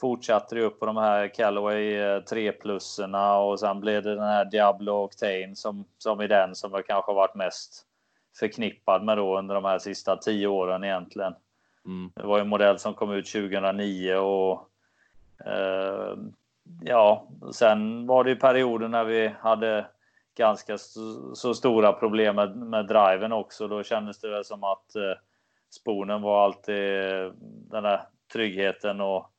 [0.03, 4.23] fortsatte det upp på de här Callaway 3 eh, pluserna och sen blev det den
[4.23, 7.85] här Diablo Octane som, som är den som jag kanske har varit mest
[8.39, 11.33] förknippad med då under de här sista tio åren egentligen.
[11.85, 12.11] Mm.
[12.15, 14.69] Det var en modell som kom ut 2009 och
[15.45, 16.17] eh,
[16.81, 19.85] ja, sen var det ju perioder när vi hade
[20.35, 23.67] ganska så, så stora problem med, med driven också.
[23.67, 25.17] Då kändes det väl som att eh,
[25.69, 26.75] sponen var alltid
[27.71, 28.01] den där
[28.33, 29.29] tryggheten och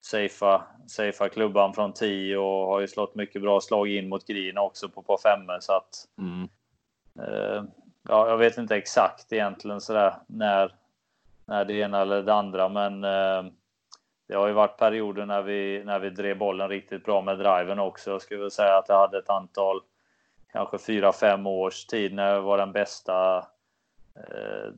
[0.00, 4.58] safea, safea klubban från 10 och har ju slått mycket bra slag in mot green
[4.58, 6.48] också på par femmor så att Mm.
[7.18, 7.64] eh,
[8.08, 10.74] ja, jag vet inte exakt egentligen sådär när,
[11.44, 13.52] när det ena eller det andra, men eh,
[14.28, 17.78] det har ju varit perioder när vi, när vi drev bollen riktigt bra med driven
[17.78, 18.10] också.
[18.10, 19.80] Jag skulle säga att jag hade ett antal,
[20.52, 23.38] kanske fyra, fem års tid när jag var den bästa
[24.16, 24.72] eh,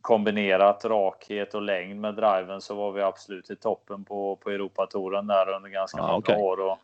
[0.00, 5.26] kombinerat rakhet och längd med driven så var vi absolut i toppen på, på Europatouren
[5.26, 6.36] där under ganska Ja, många okej.
[6.36, 6.60] år.
[6.60, 6.78] Och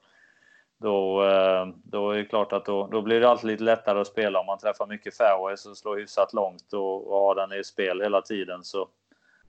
[0.78, 4.06] då, eh, då är det klart att då, då blir det alltid lite lättare att
[4.06, 7.64] spela om man träffar mycket fairways och slår hyfsat långt och, och har den i
[7.64, 8.88] spel hela tiden så,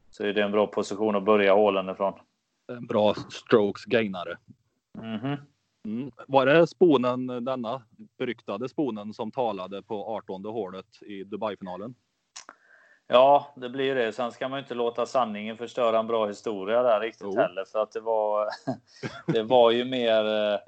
[0.10, 2.14] så är det en bra position att börja hålen ifrån.
[2.70, 4.38] En bra strokes gainare.
[4.98, 5.36] Mhm.
[5.86, 6.12] Mm.
[6.28, 7.82] Var det sponen, denna
[8.18, 11.96] beryktade sponen som talade på 18 hålet i Dubai-finalen?
[13.08, 14.12] Ja, det blir det.
[14.14, 17.38] Sen ska man ju inte låta sanningen förstöra en bra historia där riktigt Jo.
[17.40, 17.66] heller.
[17.66, 18.48] För att det var,
[19.28, 20.26] det var ju mer...
[20.54, 20.60] eh,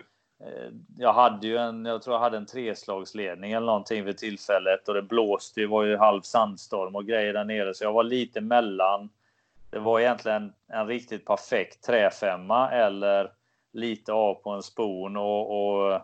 [0.98, 4.94] Jag hade ju en, jag tror jag hade en treslagsledning eller någonting vid tillfället och
[4.94, 7.74] det blåste ju, var ju halv sandstorm och grejer där nere.
[7.74, 9.10] Så jag var lite mellan.
[9.72, 13.32] Det var egentligen en riktigt perfekt träfemma eller
[13.74, 16.02] lite av på en spon och, och eh,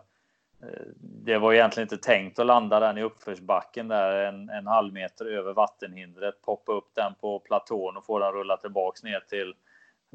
[1.24, 5.24] det var egentligen inte tänkt att landa den i uppförsbacken där en, en halv meter
[5.26, 9.54] över vattenhindret, poppa upp den på platån och få den rulla tillbaks ner till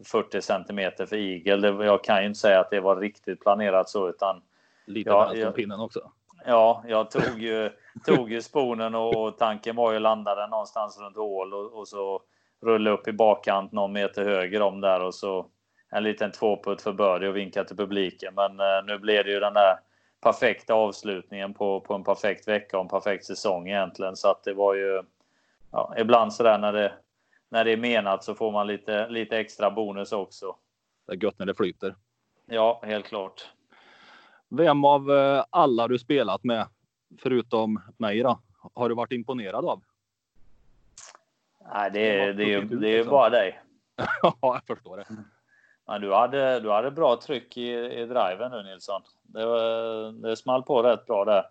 [0.05, 1.61] 40 centimeter för igel.
[1.61, 4.41] Det, jag kan ju inte säga att det var riktigt planerat så utan
[4.85, 5.51] Lite Ja, vänster om ja.
[5.51, 6.11] pinnen också.
[6.45, 7.69] ja, jag tog ju,
[8.05, 11.73] tog ju sponen och, och tanken var ju att landa den någonstans runt hål och,
[11.73, 12.21] och så
[12.63, 15.45] rulla upp i bakkant någon meter höger om där och så
[15.89, 18.33] en liten tvåputt för birdie och vinka till publiken.
[18.35, 19.79] Men eh, nu blev det ju den där
[20.21, 24.15] perfekta avslutningen på, på en perfekt vecka och en perfekt säsong egentligen.
[24.15, 25.03] Så att det var ju
[25.71, 26.93] ja, ibland så där när det,
[27.49, 30.55] när det är menat så får man lite, lite extra bonus också.
[31.07, 31.95] Det är gött när det flyter.
[32.45, 33.49] Ja, helt klart.
[34.49, 36.67] Vem av eh, alla du spelat med,
[37.21, 38.39] förutom mig då,
[38.73, 39.81] har du varit imponerad av?
[41.73, 43.11] Nej, det är, det är, Det var det är liksom.
[43.11, 43.61] bara dig.
[44.21, 45.05] Ja, jag förstår det.
[45.87, 49.01] Men du hade, du hade bra tryck i, i driven nu Nilsson.
[49.21, 51.45] Det, var, det small på rätt bra där.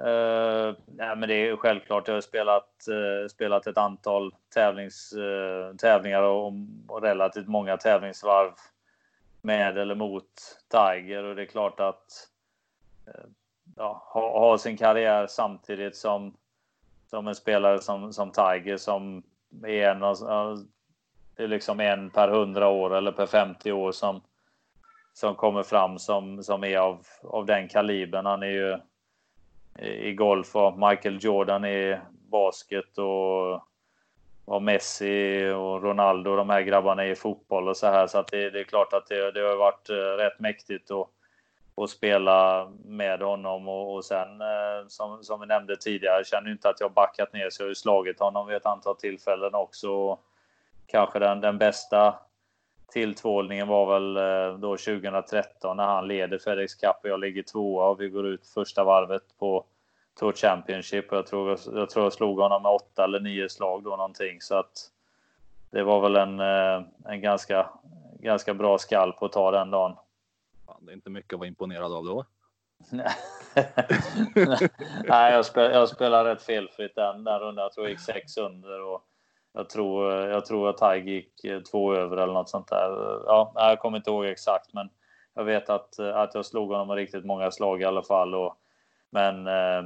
[0.00, 2.08] Uh, nej, men det är ju självklart.
[2.08, 6.52] Jag har spelat, eh, spelat ett antal tävlings, eh, tävlingar och,
[6.88, 8.52] och relativt många tävlingsvarv
[9.42, 10.26] med eller mot
[10.68, 12.28] Tiger och det är klart att
[13.76, 16.36] ja, ha, ha sin karriär samtidigt som,
[17.10, 19.22] som en spelare som, som Tiger som
[19.66, 20.00] är en
[21.36, 24.20] det är liksom en per hundra år eller per 50 år som,
[25.12, 28.26] som kommer fram som, som är av, av den kalibern.
[28.26, 28.78] Han är ju
[29.84, 33.54] i golf och Michael Jordan i basket och,
[34.44, 38.06] och Messi och Ronaldo, och de här grabbarna i fotboll och så här.
[38.06, 41.10] Så att det, det är klart att det, det har varit eh, rätt mäktigt Och,
[41.74, 46.50] och spela med honom och, och sen eh, som, som vi nämnde tidigare, jag känner
[46.50, 49.54] inte att jag backat ner så jag har ju slagit honom vid ett antal tillfällen
[49.54, 50.18] också.
[50.86, 52.14] Kanske den, den bästa
[52.92, 57.88] tilltvålningen var väl eh, då 2013 när han leder FedEx Cup och jag ligger tvåa
[57.88, 59.64] och vi går ut första varvet på
[60.20, 63.82] Tour Championship och jag tror jag, tror jag slog honom med åtta eller nio slag
[63.82, 64.90] då någonting så att
[65.70, 67.70] det var väl en, eh, en ganska,
[68.20, 69.96] ganska bra skalp att ta den dagen.
[70.80, 72.24] Fan, det är inte mycket att vara imponerad av då.
[75.08, 77.62] Nej, jag spel, jag spelar rätt felfritt den, den rundan.
[77.62, 79.04] Jag tror jag gick sex under och
[79.52, 82.90] jag tror, jag tror att Tiger gick eh, två över eller något sånt där.
[83.26, 84.90] Ja, jag kommer inte ihåg exakt, men
[85.34, 88.34] jag vet att, eh, att jag slog honom med riktigt många slag i alla fall.
[88.34, 88.56] Och,
[89.10, 89.82] men eh,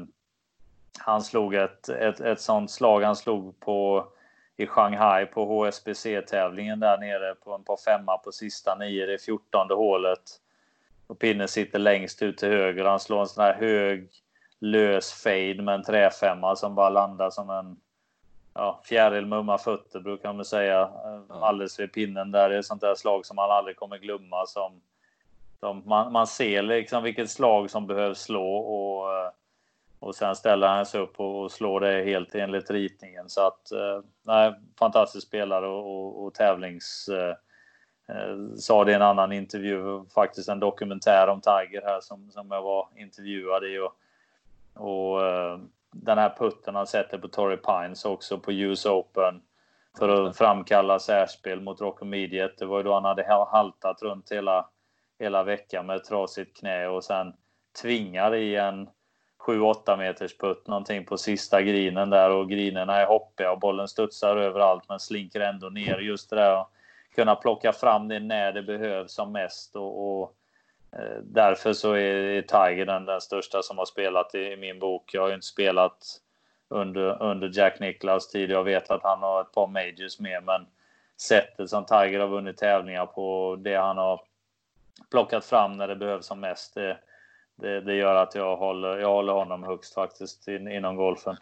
[0.98, 4.08] han slog ett, ett, ett sånt slag han slog på
[4.56, 9.70] i Shanghai på HSBC-tävlingen där nere på en par femma på sista nio, det 14
[9.70, 10.40] hålet.
[11.06, 12.84] Och pinnen sitter längst ut till höger.
[12.84, 14.08] Han slår en sån här hög
[14.58, 17.76] lös fade med en träfemma som bara landar som en
[18.54, 20.90] ja, fjäril mumma fötter brukar man säga.
[21.28, 22.48] Alldeles vid pinnen där.
[22.48, 24.46] Det är ett sånt där slag som man aldrig kommer glömma.
[24.46, 24.80] Som,
[25.60, 29.30] som man, man ser liksom vilket slag som behövs slå och, eh,
[29.98, 33.28] och sen ställer han sig upp och, och slår det helt enligt ritningen.
[33.28, 37.08] Så att, eh, nej, fantastisk spelare och, och, och tävlings...
[37.08, 37.34] eh,
[38.08, 42.50] eh, sa det i en annan intervju, faktiskt en dokumentär om Tiger här som, som
[42.50, 43.78] jag var intervjuad i.
[43.78, 43.96] Och,
[44.74, 45.58] och eh,
[45.90, 49.42] den här putten han sätter på Torrey Pines också på US Open
[49.98, 52.54] för att framkalla särspel mot Rock Immediate.
[52.58, 54.68] Det var ju då han hade haltat runt hela,
[55.18, 57.32] hela veckan med ett trasigt knä och sen
[57.82, 58.88] tvingar i en
[59.46, 64.36] 7-8 meters putt någonting på sista grinen där och grinerna är hoppiga och bollen studsar
[64.36, 65.98] överallt men slinker ändå ner.
[65.98, 66.64] Just det där
[67.14, 69.76] kunna plocka fram det när det behövs som mest.
[69.76, 70.36] Och, och
[70.92, 75.14] eh, därför så är Tiger den, den största som har spelat i, i, min bok.
[75.14, 76.20] Jag har ju inte spelat
[76.68, 78.50] under, under Jack Nicklaus tid.
[78.50, 80.66] Jag vet att han har ett par majors med, men
[81.16, 84.20] sättet som Tiger har vunnit tävlingar på, det han har
[85.10, 86.98] plockat fram när det behövs som mest, det,
[87.56, 91.36] det, det gör att jag håller, jag håller honom högst faktiskt in, inom golfen.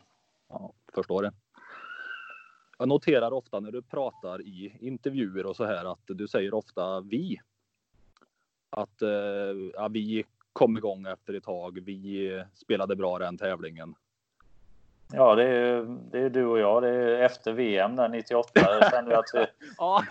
[0.49, 1.33] Ja, förstår det.
[2.83, 7.01] Jag noterar ofta när du pratar i intervjuer och så här att du säger ofta
[7.01, 7.41] vi.
[8.71, 9.11] Att eh,
[9.75, 11.79] ja, vi kom igång efter ett tag.
[11.85, 13.95] Vi spelade bra den tävlingen.
[15.13, 16.83] Ja, det är, det är du och jag.
[16.83, 18.51] Det är efter VM där 98.
[18.55, 19.47] Jag kände att vi...
[19.79, 20.05] ja,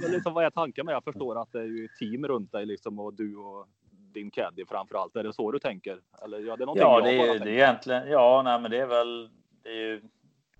[0.00, 0.94] men liksom vad är tanken med?
[0.94, 4.64] Jag förstår att det är ju team runt dig liksom och du och din caddy
[4.68, 5.16] framför allt.
[5.16, 6.00] Är det så du tänker?
[6.24, 8.10] Eller ja, det är ja, det är, det är egentligen.
[8.10, 9.30] Ja, nej, men det är väl.
[9.62, 10.02] Det är ju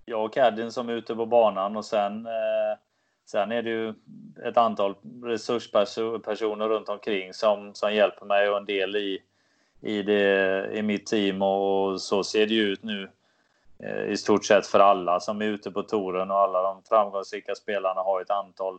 [0.05, 2.27] jag och caddien som är ute på banan och sen.
[2.27, 2.79] Eh,
[3.25, 3.95] sen är det ju
[4.45, 9.23] ett antal resurspersoner runt omkring som som hjälper mig och en del i
[9.81, 13.09] i det i mitt team och så ser det ju ut nu
[13.83, 17.55] Eh, i stort sett för alla som är ute på touren och alla de framgångsrika
[17.55, 18.79] spelarna har ett antal,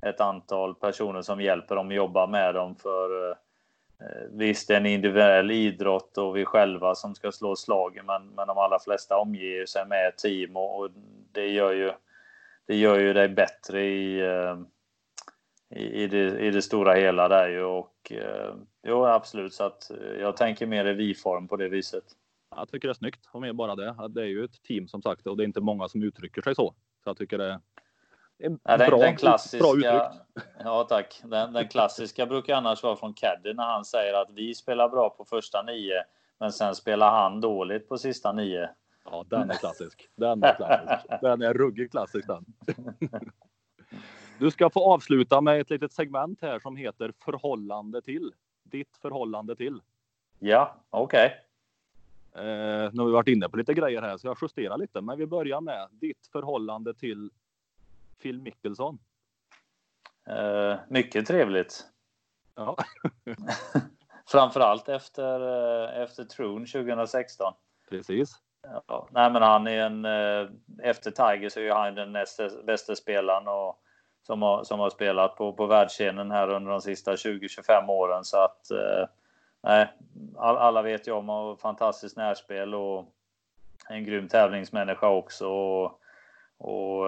[0.00, 2.74] ett antal personer som hjälper dem jobba med dem.
[2.76, 3.36] För eh,
[4.00, 8.26] Eh, visst, det är en individuell idrott och vi själva som ska slå slagen, men,
[8.26, 10.90] men de allra flesta omger sig med ett team och, och
[11.32, 11.92] det gör ju
[12.66, 14.56] det gör ju dig bättre i, eh,
[15.70, 18.54] i, i, det, i det stora hela där ju och eh,
[18.86, 19.90] jo absolut så att
[20.20, 22.04] jag tänker mer i vi-form på det viset
[22.56, 24.08] jag tycker det är snyggt och mer bara det.
[24.08, 26.54] Det är ju ett team som sagt och det är inte många som uttrycker sig
[26.54, 26.74] så.
[27.04, 27.60] Så jag tycker det
[28.44, 30.48] är ja, den, bra, den klassiska, bra uttryckt.
[30.64, 31.20] Ja tack.
[31.24, 35.10] Den, den klassiska brukar annars vara från Caddy när han säger att vi spelar bra
[35.10, 36.04] på första nio
[36.38, 38.70] men sen spelar han dåligt på sista nio.
[39.04, 40.08] Ja, den är klassisk.
[40.16, 41.10] Den är klassisk.
[41.20, 42.44] Den är ruggig klassisk den.
[44.38, 48.32] Du ska få avsluta med ett litet segment här som heter förhållande till.
[48.62, 49.80] Ditt förhållande till.
[50.38, 51.26] Ja, okej.
[51.26, 52.46] Okay.
[52.46, 55.00] Eh, nu har vi varit inne på lite grejer här så jag justerar lite.
[55.00, 57.30] Men vi börjar med ditt förhållande till
[58.22, 58.98] Phil Mickelson.
[60.28, 61.84] Eh, mycket trevligt.
[62.54, 62.76] Ja.
[64.26, 67.54] Framförallt efter, eh, efter Troon 2016.
[67.90, 68.40] Precis.
[68.86, 70.48] Ja, nej, men han är en, eh,
[70.82, 73.78] efter Tiger så är han den näst bästa spelaren och,
[74.22, 78.24] som, har, som har spelat på, på världsscenen här under de sista 20-25 åren.
[78.24, 79.08] Så att eh,
[79.62, 79.92] nej,
[80.36, 83.04] alla vet ju om och fantastiskt närspel och
[83.88, 85.48] en grym tävlingsmänniska också.
[85.48, 86.00] Och,
[86.58, 87.06] och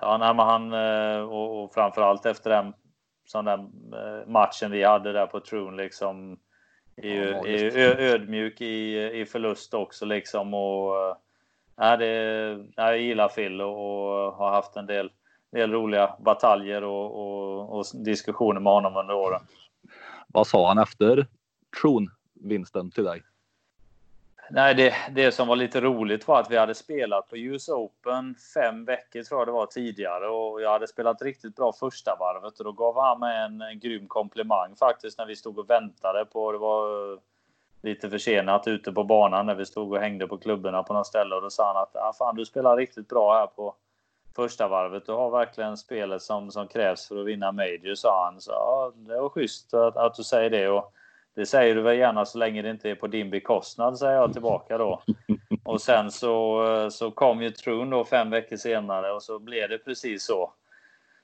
[0.00, 2.72] ja, nej, han eh, och, och framförallt efter den
[3.24, 6.38] sån där eh, matchen vi hade där på Troon liksom
[6.96, 11.16] är ju, ja, är ödmjuk i, i förlust också liksom och
[11.76, 15.10] nej, det, nej, jag gillar Phil och, och har haft en del,
[15.52, 19.40] del roliga bataljer och, och, och diskussioner med honom under åren.
[20.26, 21.26] Vad sa han efter
[21.80, 23.22] tronvinsten till dig?
[24.54, 28.34] Nej, det, det som var lite roligt var att vi hade spelat på US Open
[28.54, 32.58] fem veckor tror jag det var tidigare och jag hade spelat riktigt bra första varvet
[32.58, 36.24] och då gav han mig en, en grym komplimang faktiskt när vi stod och väntade
[36.24, 37.18] på det var eh,
[37.82, 41.34] lite försenat ute på banan när vi stod och hängde på klubborna på något ställe
[41.34, 43.74] och då sa han att ah, fan du spelar riktigt bra här på
[44.36, 45.06] första varvet.
[45.06, 48.40] Du har verkligen spelet som, som krävs för att vinna Major, sa han.
[48.40, 50.68] Så ja, det var schysst att, att du säger det.
[50.68, 50.92] Och
[51.34, 54.32] det säger du väl gärna så länge det inte är på din bekostnad, säger jag
[54.32, 55.02] tillbaka då.
[55.64, 59.78] Och sen så, så kom ju Trun då fem veckor senare och så blev det
[59.78, 60.52] precis så.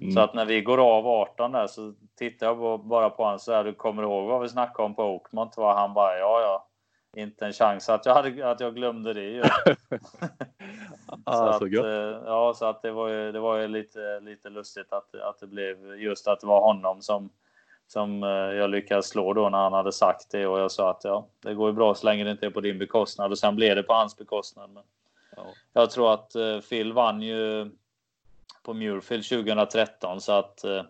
[0.00, 0.12] Mm.
[0.12, 3.52] Så att när vi går av 18 där så tittar jag bara på honom så
[3.52, 5.56] här, du kommer ihåg vad vi snackade om på Oakmont?
[5.56, 5.74] Va?
[5.74, 6.68] Han bara, ja ja,
[7.16, 9.42] inte en chans att jag, hade, att jag glömde det ju.
[11.24, 14.20] ah, så, så att, eh, ja, så att det var ju, det var ju lite,
[14.20, 17.30] lite lustigt att, att det blev just att det var honom som,
[17.88, 21.04] som eh, jag lyckades slå då när han hade sagt det och jag sa att
[21.04, 23.56] ja, det går ju bra så länge det inte är på din bekostnad och sen
[23.56, 24.70] blev det på hans bekostnad.
[24.70, 24.82] Men
[25.36, 25.46] ja.
[25.72, 27.70] Jag tror att uh, Phil vann ju
[28.62, 30.82] på Muirfield 2013 så att uh,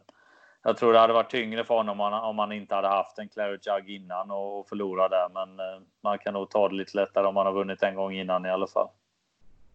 [0.62, 3.18] jag tror det hade varit tyngre för honom om han, om han inte hade haft
[3.18, 5.28] en Claret Jug innan och, och förlora där.
[5.34, 5.61] Men
[6.01, 8.51] man kan nog ta det lite lättare om man har vunnit en gång innan i
[8.51, 8.88] alla fall.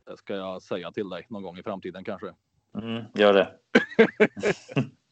[0.06, 2.34] Det ska jag säga till dig någon gång i framtiden kanske.
[2.76, 3.52] Mm, gör det.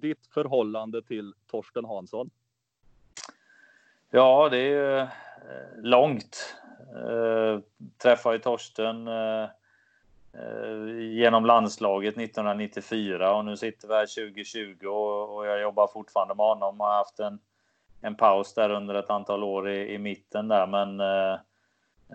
[0.00, 2.30] Ditt förhållande till Torsten Hansson?
[4.10, 5.08] Ja, det är ju eh,
[5.76, 6.56] långt.
[6.94, 7.60] Eh,
[7.98, 9.42] träffade ju Torsten eh,
[10.32, 16.34] eh genom landslaget 1994 och nu sitter vi här 2020 och, och jag jobbar fortfarande
[16.34, 16.76] med honom.
[16.78, 17.38] Jag har haft en,
[18.00, 21.32] en paus där under ett antal år i, i mitten där men Eh,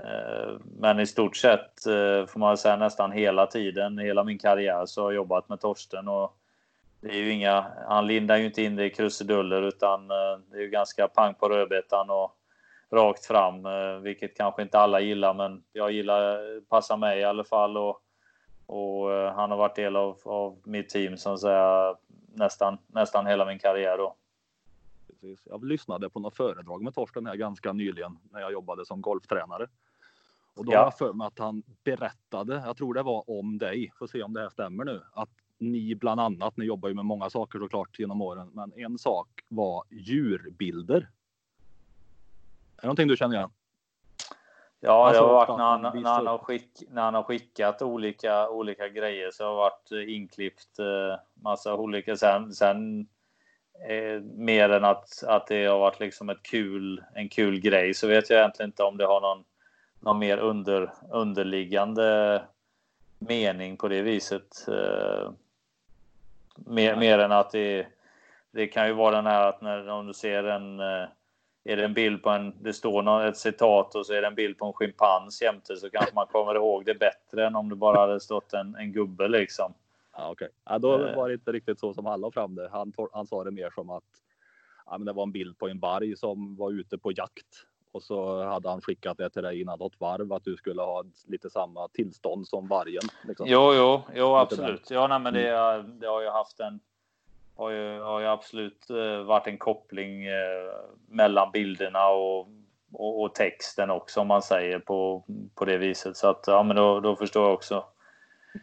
[0.04, 1.84] eh men i stort sett
[2.28, 6.08] får man säga nästan hela tiden, hela min karriär så har jag jobbat med Torsten
[6.08, 6.41] och
[7.02, 10.58] det är ju inga, han lindar ju inte in det i krusiduller utan eh, det
[10.58, 12.38] är ju ganska pang på rödbetan och
[12.92, 13.64] rakt fram,
[14.04, 18.02] vilket kanske inte alla gillar men jag gillar, passar mig i alla fall och,
[18.66, 21.96] och han har varit del av, av mitt team som säga
[22.34, 24.16] nästan, nästan hela min karriär då.
[25.08, 25.48] Precis.
[25.50, 29.68] Jag lyssnade på något föredrag med Torsten här ganska nyligen när jag jobbade som golftränare.
[30.54, 30.78] Och då ja.
[30.78, 34.24] har jag för mig att han berättade, jag tror det var om dig, får se
[34.24, 35.30] om det här stämmer nu, att
[35.62, 39.28] ni bland annat, ni jobbar ju med många saker såklart genom åren, men en sak
[39.48, 40.96] var djurbilder.
[42.78, 43.50] Är det någonting du känner igen?
[44.80, 47.82] Ja, alltså, det har varit när han, när, han har skick, när han har skickat
[47.82, 52.18] olika, olika grejer så har det varit inklippt eh, massa olika.
[52.18, 53.08] Sen, sen
[53.90, 58.08] eh, mer än att, att det har varit liksom ett kul, en kul grej så
[58.08, 59.44] vet jag egentligen inte om det har någon
[60.02, 62.42] någon mer under, underliggande
[63.20, 64.68] mening på det viset.
[64.68, 65.32] Eh,
[66.66, 67.88] mer, mer än att det,
[68.52, 71.08] det kan ju vara den här att när om du ser en eh,
[71.64, 74.28] är det en bild på en, det står något, ett citat och så är det
[74.28, 77.70] en bild på en schimpans jämte så kanske man kommer ihåg det bättre än om
[77.70, 79.74] det bara hade stått en, en gubbe liksom.
[80.18, 80.32] Ja.
[80.32, 80.50] Okay.
[80.66, 81.16] Ja, då eh.
[81.16, 82.70] var det inte riktigt så som han la fram det.
[82.72, 84.04] Han, han sa det mer som att
[84.86, 88.04] ja, men det var en bild på en varg som var ute på jakt och
[88.04, 91.50] så hade han skickat det till dig innan något varv att du skulle ha lite
[91.50, 93.04] samma tillstånd som vargen.
[93.28, 93.48] Liksom.
[93.50, 94.92] Jo, jo, jo, absolut.
[94.92, 96.00] Ja, nej, men det, mm.
[96.00, 96.80] det har ju haft en
[97.56, 100.72] har ju, har ju absolut uh, varit en koppling uh,
[101.08, 102.48] mellan bilderna och,
[102.94, 105.24] och, och, texten också om man säger på,
[105.56, 106.18] på det viset.
[106.18, 107.86] Så att ja, men då, då förstår jag också.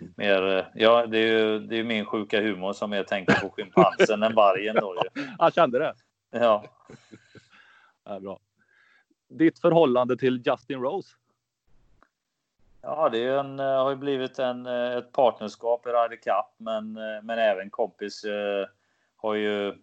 [0.00, 0.12] Mm.
[0.16, 3.50] Mer, uh, ja, det är ju det är min sjuka humor som jag tänker på
[3.50, 5.22] schimpansen än vargen då ju.
[5.38, 5.94] Han kände det?
[6.30, 6.64] Ja.
[8.04, 8.38] ja bra
[9.28, 11.08] ditt förhållande till Justin Rose?
[12.82, 16.54] Ja, det är en, eh, har ju blivit en, eh, ett partnerskap i Ryder Cup,
[16.56, 18.66] men, eh, men även kompis eh,
[19.16, 19.74] har ju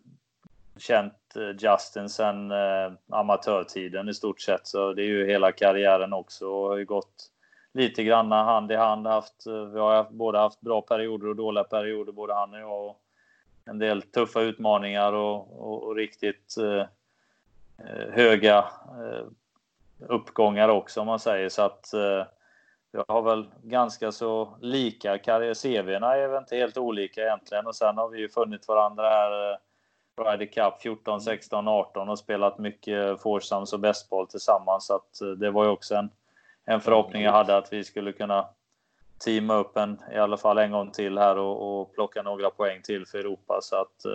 [0.77, 1.13] känt
[1.59, 6.69] Justin sedan eh, amatörtiden i stort sett, så det är ju hela karriären också och
[6.69, 7.31] har ju gått
[7.73, 9.07] lite grann hand i hand.
[9.07, 12.85] Haft, vi har haft, både haft bra perioder och dåliga perioder, både han och jag.
[12.85, 13.01] Och
[13.65, 16.85] en del tuffa utmaningar och, och, och riktigt Eh,
[17.77, 18.57] Eh, höga
[18.87, 19.25] eh,
[20.07, 22.25] uppgångar också om man säger så att eh,
[22.91, 25.53] jag har väl ganska så lika karriär.
[25.53, 29.57] CVna är väl inte helt olika egentligen och sen har vi ju funnit varandra här
[30.17, 34.87] Ryder Cup 14, 16, 18 och spelat mycket foursomes och bästboll tillsammans.
[34.87, 36.09] Så att det var ju också en,
[36.65, 38.49] en förhoppning jag hade att vi skulle kunna
[39.25, 42.81] teama upp en, i alla fall en gång till här och, och plocka några poäng
[42.81, 43.59] till för Europa.
[43.61, 44.05] Så att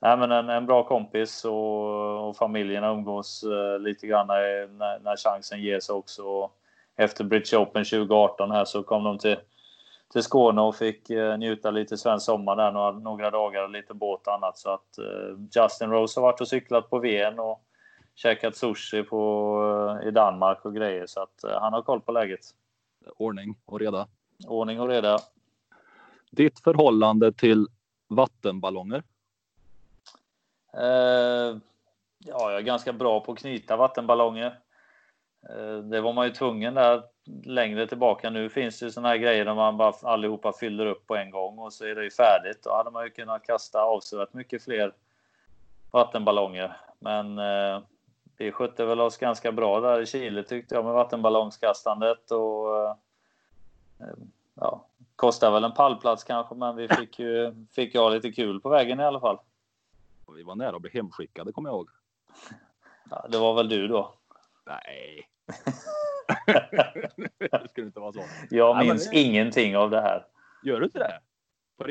[0.00, 4.98] nej, men en, en bra kompis och, och familjerna umgås eh, lite grann när, när,
[4.98, 6.50] när chansen ges också.
[6.96, 9.36] Efter British Open 2018 här så kom de till,
[10.12, 14.26] till Skåne och fick eh, njuta lite svensk sommar där några, några dagar, lite båt
[14.26, 14.58] och annat.
[14.58, 17.64] Så att eh, Justin Rose har varit och cyklat på Ven och
[18.14, 21.06] käkat sushi på, i Danmark och grejer.
[21.06, 22.40] Så att han har koll på läget.
[23.16, 24.06] Ordning och reda.
[24.48, 25.18] Ordning och reda.
[26.30, 27.66] Ditt förhållande till
[28.08, 29.02] vattenballonger?
[30.76, 31.56] Eh,
[32.18, 34.58] ja, jag är ganska bra på att knyta vattenballonger.
[35.50, 37.02] Eh, det var man ju tvungen där
[37.44, 38.30] längre tillbaka.
[38.30, 41.30] Nu finns det ju såna här grejer där man bara allihopa fyller upp på en
[41.30, 42.62] gång och så är det ju färdigt.
[42.62, 44.92] Då hade man ju kunnat kasta avsevärt mycket fler
[45.90, 46.76] vattenballonger.
[46.98, 47.80] Men eh,
[48.36, 52.94] vi skötte väl oss ganska bra där i Chile tyckte jag med vattenballongskastandet och eh,
[54.54, 58.68] ja, kostade väl en pallplats kanske, men vi fick ju fick ha lite kul på
[58.68, 59.38] vägen i alla fall.
[60.34, 61.88] Vi var nära att bli hemskickade kommer jag ihåg.
[63.10, 64.14] Ja, det var väl du då?
[64.66, 65.28] Nej.
[67.50, 68.22] det skulle inte vara så.
[68.50, 70.26] Jag minns Nej, ingenting av det här.
[70.62, 71.20] Gör du inte det?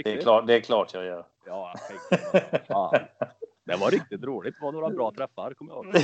[0.03, 1.25] Det är, klart, det är klart jag gör.
[1.45, 1.73] Ja,
[2.67, 2.93] ja.
[3.65, 4.55] Det var riktigt roligt.
[4.59, 5.95] Det var några bra träffar, kommer jag ihåg.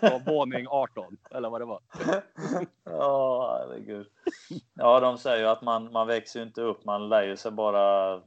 [0.00, 1.80] På våning 18, eller vad det var.
[2.84, 4.06] Ja, herregud.
[4.74, 8.20] Ja, de säger ju att man, man växer inte upp, man lär ju sig bara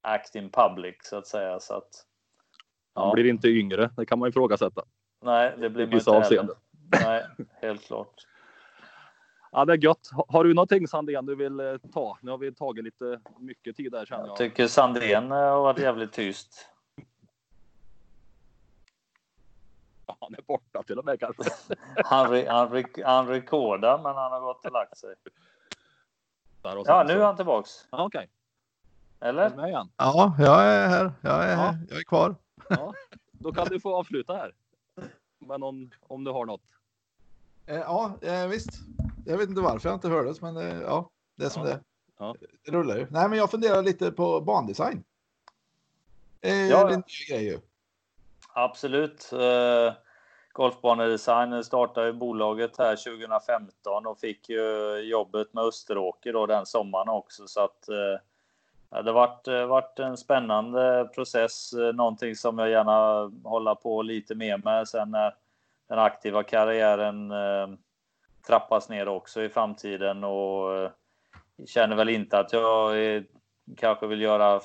[0.00, 1.60] act in public, så att säga.
[1.60, 1.88] Så att,
[2.94, 4.82] han blir inte yngre, det kan man ifrågasätta.
[5.24, 6.54] Nej, det blir man inte avseende.
[7.04, 7.26] Nej,
[7.60, 8.14] helt klart.
[9.52, 10.10] Ja, det är gött.
[10.28, 12.18] Har du någonting Sandén du vill eh, ta?
[12.20, 14.30] Nu har vi tagit lite mycket tid där känner jag.
[14.30, 16.66] Jag tycker Sandén eh, har varit jävligt tyst.
[20.20, 21.42] Han är borta till och med kanske.
[22.04, 25.14] han, re, han, re, han rekordar, men han har gått och lagt sig.
[26.62, 27.70] Ja, nu är han tillbaks.
[27.90, 28.18] Ja, Okej.
[28.18, 29.28] Okay.
[29.28, 29.52] Eller?
[29.96, 31.12] Ja, jag är här.
[31.20, 31.74] Jag är, ja.
[31.88, 32.34] jag är kvar.
[32.68, 32.94] Ja,
[33.32, 34.54] då kan du få avsluta här.
[35.38, 36.62] Men om, om du har något.
[37.66, 38.70] Eh, ja, eh, visst.
[39.26, 41.68] Jag vet inte varför jag inte hördes, men eh, ja, det är som Ja.
[41.68, 41.80] det
[42.18, 42.34] Ja.
[42.64, 43.06] Det rullar ju.
[43.10, 45.04] Nej, men jag funderar lite på bandesign.
[46.40, 47.02] Eh, Ja.
[47.28, 47.58] Grej ju.
[48.54, 49.32] Absolut.
[49.32, 49.94] Eh,
[50.52, 57.08] Golfbanedesign startade ju bolaget här 2015 och fick ju jobbet med Österåker då den sommaren
[57.08, 57.48] också.
[57.48, 58.20] Så att eh,
[58.90, 61.72] ja, det har varit, eh, varit en spännande process.
[61.72, 65.34] Eh, någonting som jag gärna håller på lite mer med sen när
[65.88, 67.68] den aktiva karriären eh,
[68.46, 70.90] trappas ner också i framtiden och
[71.66, 73.24] känner väl inte att jag är,
[73.76, 74.60] kanske vill göra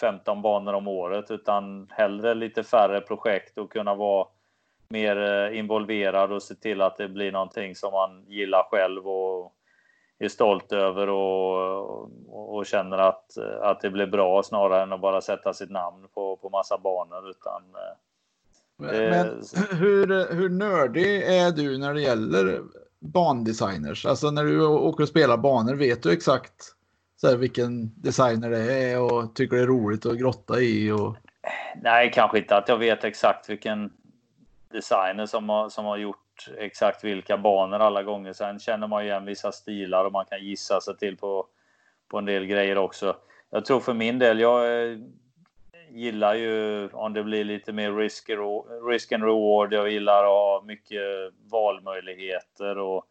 [0.00, 4.26] 15 banor om året utan hellre lite färre projekt och kunna vara
[4.88, 9.54] mer involverad och se till att det blir någonting som man gillar själv och
[10.18, 15.00] är stolt över och, och, och känner att, att det blir bra snarare än att
[15.00, 17.96] bara sätta sitt namn på, på massa banor utan eh,
[18.76, 22.60] Men, Det- men hur, hur nördig är du när det gäller
[22.98, 24.06] bandesigners?
[24.06, 26.54] Alltså när du åker och spelar banor, vet du exakt
[27.16, 30.90] så här, vilken designer det är och tycker det är roligt att grotta i?
[30.92, 31.16] Och...
[31.82, 33.92] Nej, kanske inte att jag vet exakt vilken
[34.72, 36.23] designer som har, som har gjort
[36.58, 38.32] exakt vilka banor alla gånger.
[38.32, 41.46] Sen känner man ju igen vissa stilar och man kan gissa sig till på,
[42.08, 43.16] på en del grejer också.
[43.50, 44.98] Jag tror för min del, jag eh,
[45.90, 48.30] gillar ju om det blir lite mer risk,
[48.88, 49.72] risk and reward.
[49.72, 51.02] Jag gillar att ha mycket
[51.50, 53.06] valmöjligheter och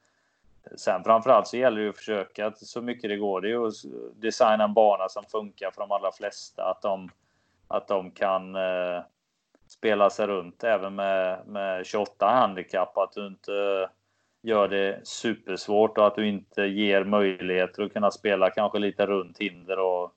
[0.75, 3.41] sen framförallt så gäller det ju att försöka så mycket det går.
[3.41, 3.73] Det är ju att
[4.15, 6.63] designa en bana som funkar för de allra flesta.
[6.63, 7.09] Att de
[7.67, 9.01] att de kan eh,
[9.67, 12.97] spela sig runt även med, med 28 handikapp.
[12.97, 13.89] Att du inte
[14.41, 19.37] gör det supersvårt och att du inte ger möjligheter att kunna spela kanske lite runt
[19.37, 20.11] hinder och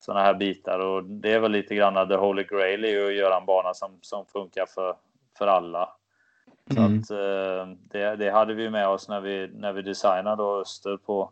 [0.00, 0.78] sådana här bitar.
[0.78, 3.98] Och det är väl lite grann the holy grail är att göra en bana som,
[4.00, 4.96] som funkar för,
[5.38, 5.88] för alla.
[6.70, 6.98] Så Mm.
[6.98, 11.30] att, eh, det, det hade vi med oss när vi, när vi designade Öster på,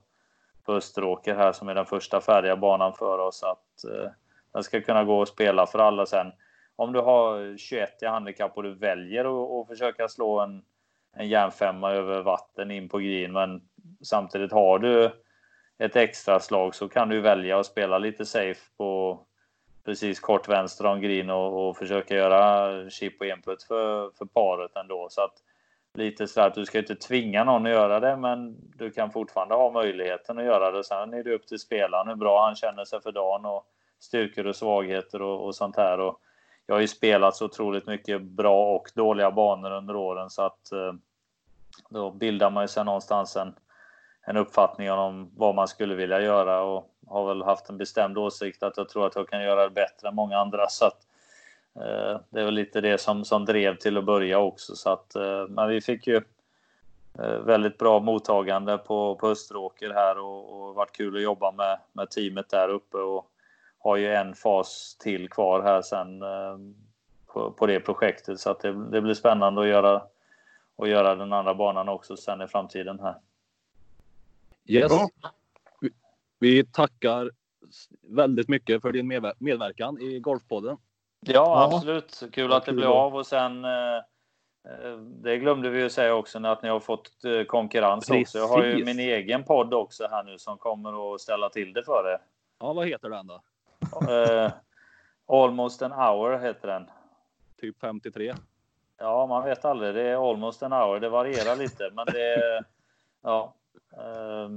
[0.65, 3.43] på Österåker här som är den första färdiga banan för oss.
[3.43, 4.11] Att eh,
[4.53, 6.33] den ska kunna gå och spela för alla sen.
[6.77, 10.63] Om du har 21 i handikapp och du väljer att, att försöka slå en,
[11.17, 13.63] en järnfemma över vatten in på green men
[14.03, 15.11] samtidigt har du
[15.79, 19.21] ett extra slag så kan du välja att spela lite safe på
[19.85, 24.77] precis kort vänster om green och, och försöka göra chip och input för, för paret
[24.77, 25.07] ändå.
[25.11, 25.35] Så att
[25.95, 29.55] lite så att du ska inte tvinga någon att göra det, men du kan fortfarande
[29.55, 30.85] ha möjligheten att göra det.
[30.85, 33.67] Sen är det upp till spelaren hur bra han känner sig för dagen och
[34.01, 36.01] styrkor och svagheter och, och sånt här.
[36.01, 36.21] Och
[36.73, 40.73] jag har ju spelat så otroligt mycket bra och dåliga banor under åren så att
[40.73, 40.93] eh,
[41.89, 43.55] då bildar man ju sig någonstans en,
[44.23, 48.63] en uppfattning om vad man skulle vilja göra och har väl haft en bestämd åsikt
[48.63, 50.69] att jag tror att jag kan göra det bättre än många andra.
[50.69, 51.07] Så att,
[51.77, 54.77] eh, det är väl lite det som, som drev till att börja också.
[54.77, 56.17] Så att, eh, men vi fick ju
[57.19, 61.79] eh, väldigt bra mottagande på, på Österåker här och, och varit kul att jobba med,
[61.93, 63.32] med teamet där uppe och
[63.83, 66.59] har ju en fas till kvar här sen eh,
[67.27, 70.03] på, på det projektet så att det, det blir spännande att göra
[70.77, 73.15] och göra den andra banan också sen i framtiden här.
[74.67, 74.93] Yes.
[76.39, 77.31] Vi, tackar
[78.01, 80.77] väldigt mycket för din medver- medverkan i Golfpodden.
[81.21, 81.71] Ja, Ja.
[81.77, 82.23] absolut.
[82.33, 83.97] Kul att det blev av och sen eh,
[84.69, 87.11] eh, det glömde vi ju säga också att ni har fått
[87.49, 88.39] konkurrens också.
[88.39, 88.87] Jag har ju Precis.
[88.87, 92.19] min egen podd också här nu som kommer att ställa till det för er.
[92.59, 93.43] Ja, vad heter den då?
[94.09, 94.53] Eh,
[95.27, 96.91] Almost an hour heter den.
[97.61, 98.35] Typ 53.
[98.99, 99.95] Ja, man vet aldrig.
[99.95, 101.01] Det är almost an hour.
[101.01, 102.65] Det varierar lite, men det är
[103.23, 103.55] ja.
[103.97, 104.51] Eh,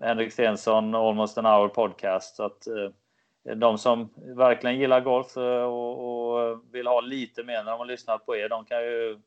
[0.00, 2.36] Henrik Stensson, Almost an hour podcast.
[2.36, 7.70] Så att eh, de som verkligen gillar golf och, och vill ha lite mer när
[7.70, 9.20] de har lyssnat på er, de kan ju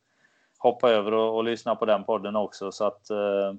[0.57, 2.71] hoppa över och, och lyssna på den podden också.
[2.71, 3.07] Så att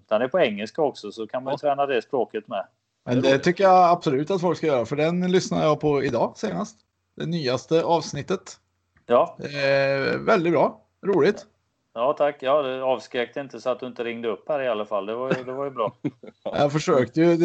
[0.07, 2.67] den är på engelska också, så kan man ju träna det språket med.
[3.07, 6.33] Men det tycker jag absolut att folk ska göra, för den lyssnade jag på idag
[6.37, 6.77] senast.
[7.17, 8.61] Det nyaste avsnittet.
[9.07, 11.47] Ja, Eh, väldigt bra, roligt.
[11.95, 12.37] ja tack.
[12.43, 15.07] Ja, det avskräckte inte så att du inte ringde upp här i alla fall.
[15.07, 15.97] Det var ju, det var ju bra.
[16.45, 17.39] Jag försökte ju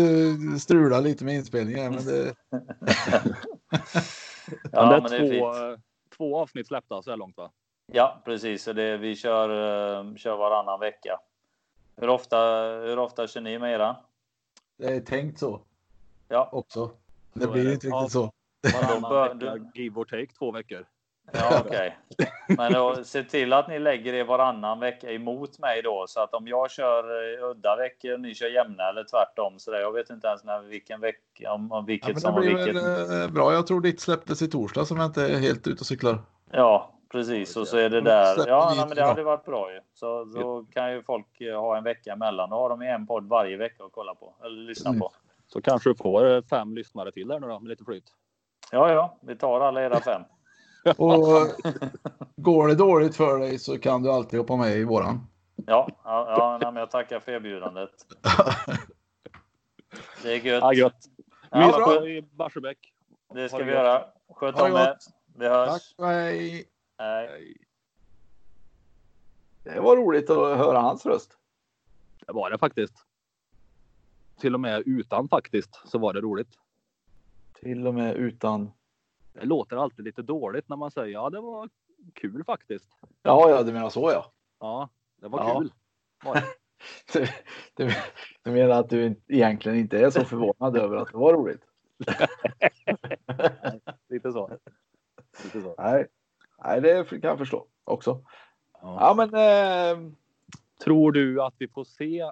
[0.60, 2.34] strula lite med inspelningen, men det,
[4.72, 5.84] Ja, men det är, men det är två, fint.
[6.18, 7.52] två avsnitt släppta så här långt va?
[7.94, 8.64] Ja, precis.
[8.64, 11.20] Så det, vi kör, eh, kör varannan vecka.
[11.98, 12.38] Hur ofta,
[12.86, 13.96] hur ofta kör ni med era?
[14.78, 15.62] Det är tänkt så
[16.28, 16.92] Ja, också.
[17.34, 17.74] Det Så blir det.
[17.74, 17.96] inte Ja.
[17.96, 18.32] riktigt så.
[18.74, 20.86] Varannan bör- vecka, give or take, två veckor.
[21.34, 21.98] ja okej.
[22.48, 26.06] Men då, se till att ni lägger er varannan vecka emot mig då.
[26.08, 27.04] Så att om jag kör
[27.40, 29.60] eh, udda veckor och ni kör jämna eller tvärtom.
[29.60, 32.22] Så där, jag vet inte ens när, vilken vecka, om, om Ja, vilket men det
[32.22, 32.76] som var blir vilket.
[32.76, 33.54] väl eh, bra.
[33.54, 36.20] Jag tror ditt släpptes i torsdag som jag inte är helt ute och cyklar.
[36.52, 38.48] Ja, Precis, och så är det där.
[38.48, 39.80] Ja, nej, men det hade varit bra ju.
[39.94, 42.50] Så då kan ju folk eh, ha en vecka emellan.
[42.50, 45.12] Då har de en podd varje vecka att kolla på eller lyssna på.
[45.48, 48.04] Så kanske du får eh, fem lyssnare till där nu då med lite flyt.
[48.72, 50.22] Ja, ja, vi tar alla era fem.
[50.98, 51.48] Och
[52.36, 55.28] går det dåligt för dig så kan du alltid hoppa med i våran.
[55.68, 57.92] Ja, ja, ja nej, men jag tackar för erbjudandet.
[60.24, 60.62] Det är gött.
[60.64, 60.98] Ja, gött.
[61.52, 62.78] Ja, i Barsebäck.
[63.34, 64.04] det ska vi göra.
[64.36, 64.98] Sköt om er.
[65.36, 65.96] Vi hörs.
[65.98, 66.71] Tack, hej.
[67.02, 67.58] Hej.
[69.64, 71.38] Det var roligt att höra hans röst.
[72.26, 72.94] Det var det faktiskt.
[74.40, 76.58] Till och med utan faktiskt så var det roligt.
[77.54, 78.72] Till och med utan.
[79.34, 81.70] Det låter alltid lite dåligt när man säger ja, det var
[82.14, 82.90] kul faktiskt.
[83.24, 84.32] Ja, ja, du menar så ja.
[84.60, 84.90] Ja,
[85.22, 85.60] det var Ja.
[85.60, 85.74] kul.
[86.24, 86.44] Var det.
[87.14, 87.28] Du,
[87.74, 87.92] du,
[88.44, 91.62] du menar att du egentligen inte är så förvånad över att det var roligt?
[94.10, 94.58] Lite så.
[95.44, 95.76] Lite så.
[95.78, 96.08] Nej,
[96.64, 98.26] Nej det kan jag förstå också.
[98.82, 98.98] Ja.
[99.00, 100.12] Ja, men eh,
[100.84, 102.32] Tror du att vi får se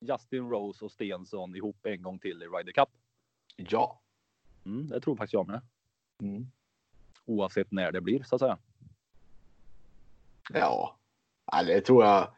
[0.00, 2.88] Justin Rose och Stensson ihop en gång till i Ryder Cup?
[3.56, 4.00] ja.
[4.64, 5.60] Mm, det tror faktiskt jag med.
[6.22, 6.50] Mm.
[7.24, 8.58] Oavsett när det blir så att säga.
[10.52, 10.96] Ja,
[11.66, 12.28] det tror jag.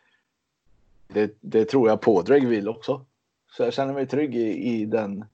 [1.07, 3.07] Det, det tror jag Pådrag vill också.
[3.51, 5.25] Så jag känner mig trygg i, i, den,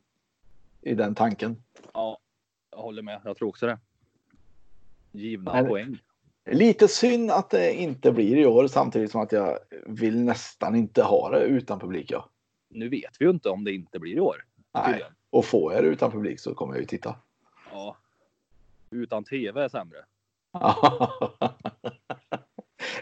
[0.80, 1.62] i den tanken.
[1.92, 2.18] Ja,
[2.70, 3.20] jag håller med.
[3.24, 3.78] Jag tror också det.
[5.16, 5.98] Givna Men- poäng.
[6.50, 11.02] Lite synd att det inte blir i år samtidigt som att jag vill nästan inte
[11.02, 12.10] ha det utan publik.
[12.10, 12.30] Ja.
[12.68, 14.44] Nu vet vi ju inte om det inte blir i år.
[14.74, 14.84] Nej.
[14.86, 15.12] tydligen.
[15.30, 17.16] Och får jag det utan publik så kommer jag ju titta.
[17.72, 17.96] Ja.
[18.90, 19.98] Utan tv är sämre.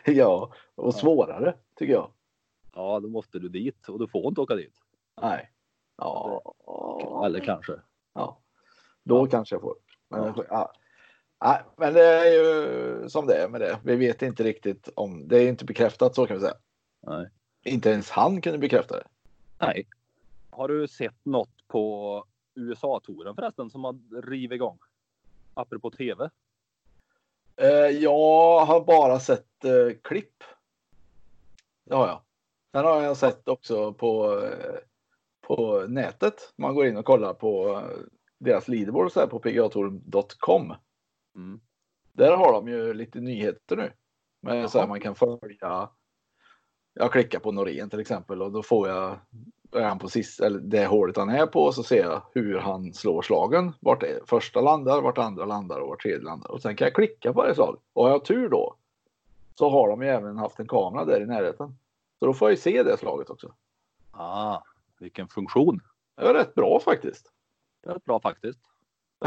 [0.05, 2.11] ja, och svårare tycker jag.
[2.75, 4.75] Ja, då måste du dit och du får inte åka dit.
[5.23, 5.51] Nej.
[5.97, 6.43] Ja,
[7.27, 7.73] Eller kanske.
[8.15, 8.39] ja.
[9.03, 9.75] Då kanske jag får.
[10.09, 10.73] Men, ja.
[11.45, 13.80] Nej, men det är ju som det är med det.
[13.84, 16.55] Vi vet inte riktigt om det är inte bekräftat så kan vi säga.
[17.07, 17.30] Nej.
[17.64, 19.07] Inte ens han kunde bekräfta det.
[19.59, 19.86] Nej.
[20.51, 22.24] Har du sett något på
[22.55, 24.78] USA-touren förresten som har rivit igång?
[25.55, 26.30] Apropå tv.
[27.57, 30.45] Eh, jag har bara sett eh, klipp.
[31.84, 32.20] Det har jag.
[32.72, 34.78] Sen har jag sett också på, eh,
[35.40, 36.53] på nätet.
[36.57, 37.99] Man går in och kollar på eh,
[38.38, 40.74] deras leaderboard så här på pgatour.com.
[41.37, 41.61] Mm.
[42.12, 43.93] Där har de ju lite nyheter nu.
[44.41, 45.91] Men så här, man kan följa.
[46.95, 49.18] Jag klickar på Norén till exempel och då får jag
[49.74, 52.93] är han på sist, eller det hålet han är på så ser jag hur han
[52.93, 53.72] slår slagen.
[53.80, 56.51] Vart det första landar, vart andra landar och vart tredje landar.
[56.51, 57.78] Och sen kan jag klicka på det slag.
[57.93, 58.76] Och har jag tur då
[59.55, 61.78] så har de ju även haft en kamera där i närheten.
[62.18, 63.55] Så då får jag ju se det slaget också.
[64.11, 64.62] Ah,
[64.99, 65.80] vilken funktion.
[66.16, 67.32] Det var rätt bra faktiskt.
[67.82, 68.61] Det är bra faktiskt.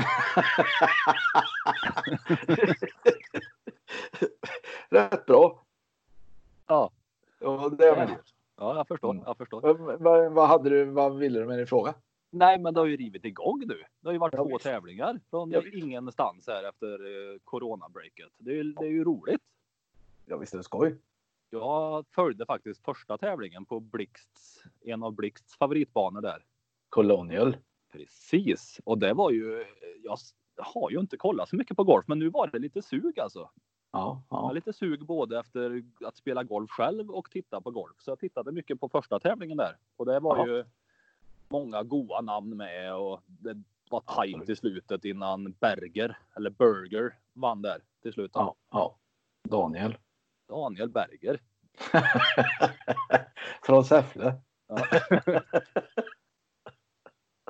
[4.90, 5.64] rätt bra.
[6.68, 6.92] Ja,
[7.42, 8.18] Och det det.
[8.58, 9.12] ja jag förstår.
[9.12, 9.24] Mm.
[9.26, 9.62] Jag förstår.
[9.98, 11.94] Vad, vad, hade du, vad ville du med din fråga?
[12.30, 13.84] Nej, men det har ju rivit igång nu.
[14.00, 14.64] Det har ju varit Ja, två visst.
[14.64, 16.88] tävlingar från Ja, ingenstans här efter
[17.34, 18.32] eh, coronabreaket.
[18.38, 19.42] Det är, det är ju roligt.
[20.26, 20.96] Ja visst är det skoj.
[21.50, 26.44] Jag följde faktiskt första tävlingen på Blixts, en av Blixts favoritbanor där.
[26.90, 27.58] Colonial.
[27.92, 29.66] Precis, och det var ju.
[30.04, 30.18] Jag
[30.58, 33.50] har ju inte kollat så mycket på golf, men nu var det lite sug alltså.
[33.92, 34.52] Ja, ja.
[34.52, 37.96] lite sug både efter att spela golf själv och titta på golf.
[38.00, 40.48] Så jag tittade mycket på första tävlingen där och det var Ja.
[40.48, 40.66] ju
[41.50, 47.62] många goa namn med och det var tajt i slutet innan Berger eller Burger vann
[47.62, 48.32] där till slut.
[48.34, 48.98] ja, ja.
[49.44, 49.98] Daniel.
[50.48, 51.40] Daniel Berger.
[53.64, 54.34] Från Säffle.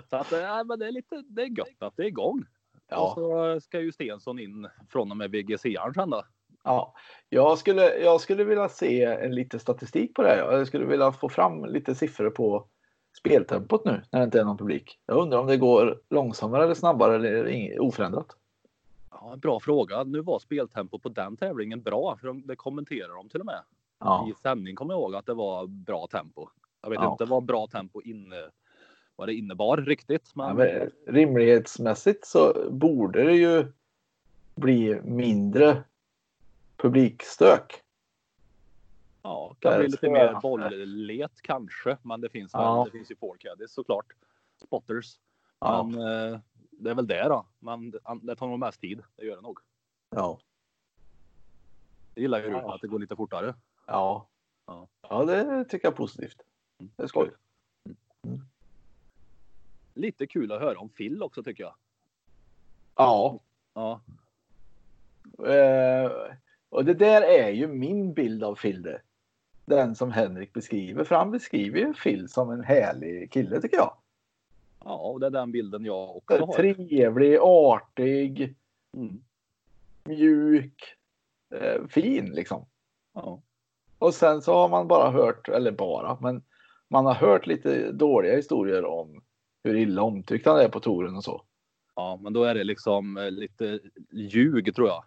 [0.10, 2.39] Så att, äh, men det är lite, det är gött att det är igång.
[2.74, 5.62] Och Ja, så ska ju Stensson in från och med VGC
[5.95, 6.24] sen då.
[6.64, 6.93] ja.
[7.30, 10.38] Jag, skulle, jag skulle vilja se en lite statistik på det här.
[10.38, 12.66] Jag skulle vilja få fram lite siffror på
[13.18, 14.99] speltempot nu när det inte är någon publik.
[15.05, 18.38] Jag undrar om det går långsammare eller snabbare eller oförändrat.
[19.12, 20.03] Ja, en bra fråga.
[20.03, 23.60] Nu var speltempo på den tävlingen bra, för de, det kommenterar de till och med.
[23.99, 26.47] Ja, I sändning kommer jag ihåg att det var bra tempo.
[26.82, 27.12] Jag vet Ja.
[27.12, 28.36] inte vad bra tempo inne,
[29.18, 33.72] vad det innebar riktigt, men, Ja, men rimlighetsmässigt så borde det ju
[34.55, 35.84] bli mindre
[36.78, 37.84] publikstök.
[39.22, 41.97] ja, kan Där bli lite mer jag- bolllet kanske.
[42.01, 42.84] Men det finns Ja.
[42.86, 44.05] det finns ju forecaddies såklart.
[44.65, 45.20] Spotters.
[45.59, 46.01] Ja, Men
[46.34, 46.39] eh,
[46.72, 47.45] det är väl det då.
[47.59, 47.91] Men
[48.22, 49.03] det, tar nog mest tid.
[49.15, 49.59] Det gör det nog.
[50.09, 50.39] ja,
[52.13, 52.76] Det gillar ju Ja.
[52.76, 53.55] att det går lite fortare.
[53.88, 54.28] ja.
[54.65, 54.88] Ja.
[55.09, 56.41] Ja, det tycker jag är positivt.
[56.78, 57.32] Det är skoj.
[59.98, 61.74] Lite kul att höra om Phil också tycker jag.
[62.95, 63.39] Ja,
[63.74, 64.02] Ja,
[65.48, 66.12] Eh,
[66.70, 69.02] och det där är ju min bild av Filde.
[69.66, 71.04] Den som Henrik beskriver.
[71.04, 73.93] För han beskriver ju Phil som en härlig kille tycker jag.
[74.86, 76.54] Ja, och det är den bilden jag också har.
[76.54, 78.56] Trevlig, artig,
[78.93, 79.22] Mm.
[80.04, 80.84] mjuk,
[81.56, 82.66] eh, fin liksom.
[83.14, 83.41] Ja.
[84.00, 86.43] Och sen så har man bara hört, eller bara, men
[86.88, 89.22] man har hört lite dåliga historier om
[89.68, 91.41] hur illa omtyckt han är på touren och så.
[91.95, 93.80] ja, men då är det liksom eh, lite
[94.11, 95.03] ljug tror jag.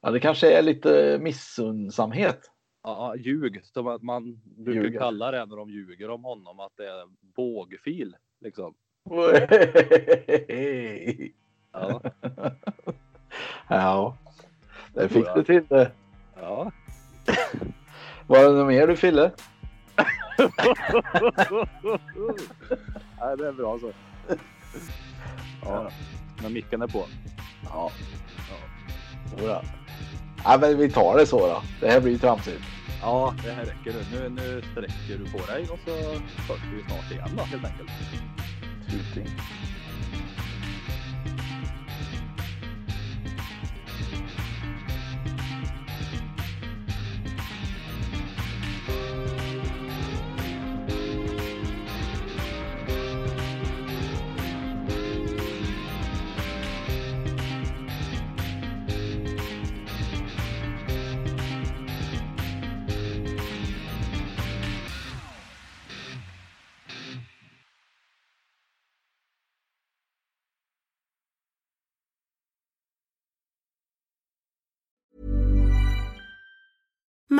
[0.00, 2.40] Ja, det kanske är lite missundsamhet.
[2.82, 5.00] Ja, ljug som att man brukar Ljuga.
[5.00, 7.04] kalla det när de ljuger om honom att det är
[7.36, 8.74] bågfil liksom.
[11.74, 12.00] Ja,
[13.68, 14.16] ja,
[14.94, 15.90] tror fick du till det.
[16.40, 16.72] ja.
[18.26, 19.30] Var det något mer du Fille?
[23.22, 23.92] Nej, det är bra så.
[25.64, 25.90] Ja,
[26.42, 27.04] men micken är på.
[27.64, 27.90] Ja.
[29.38, 29.62] Jodå.
[30.44, 31.62] Ja, men vi tar det så då.
[31.80, 32.62] Det här blir ju tramsigt.
[33.02, 34.20] Ja, det här räcker nu.
[34.20, 35.90] Nu, nu sträcker du på dig och så
[36.52, 37.90] hörs vi snart igen då helt enkelt.
[38.90, 39.28] Tuting.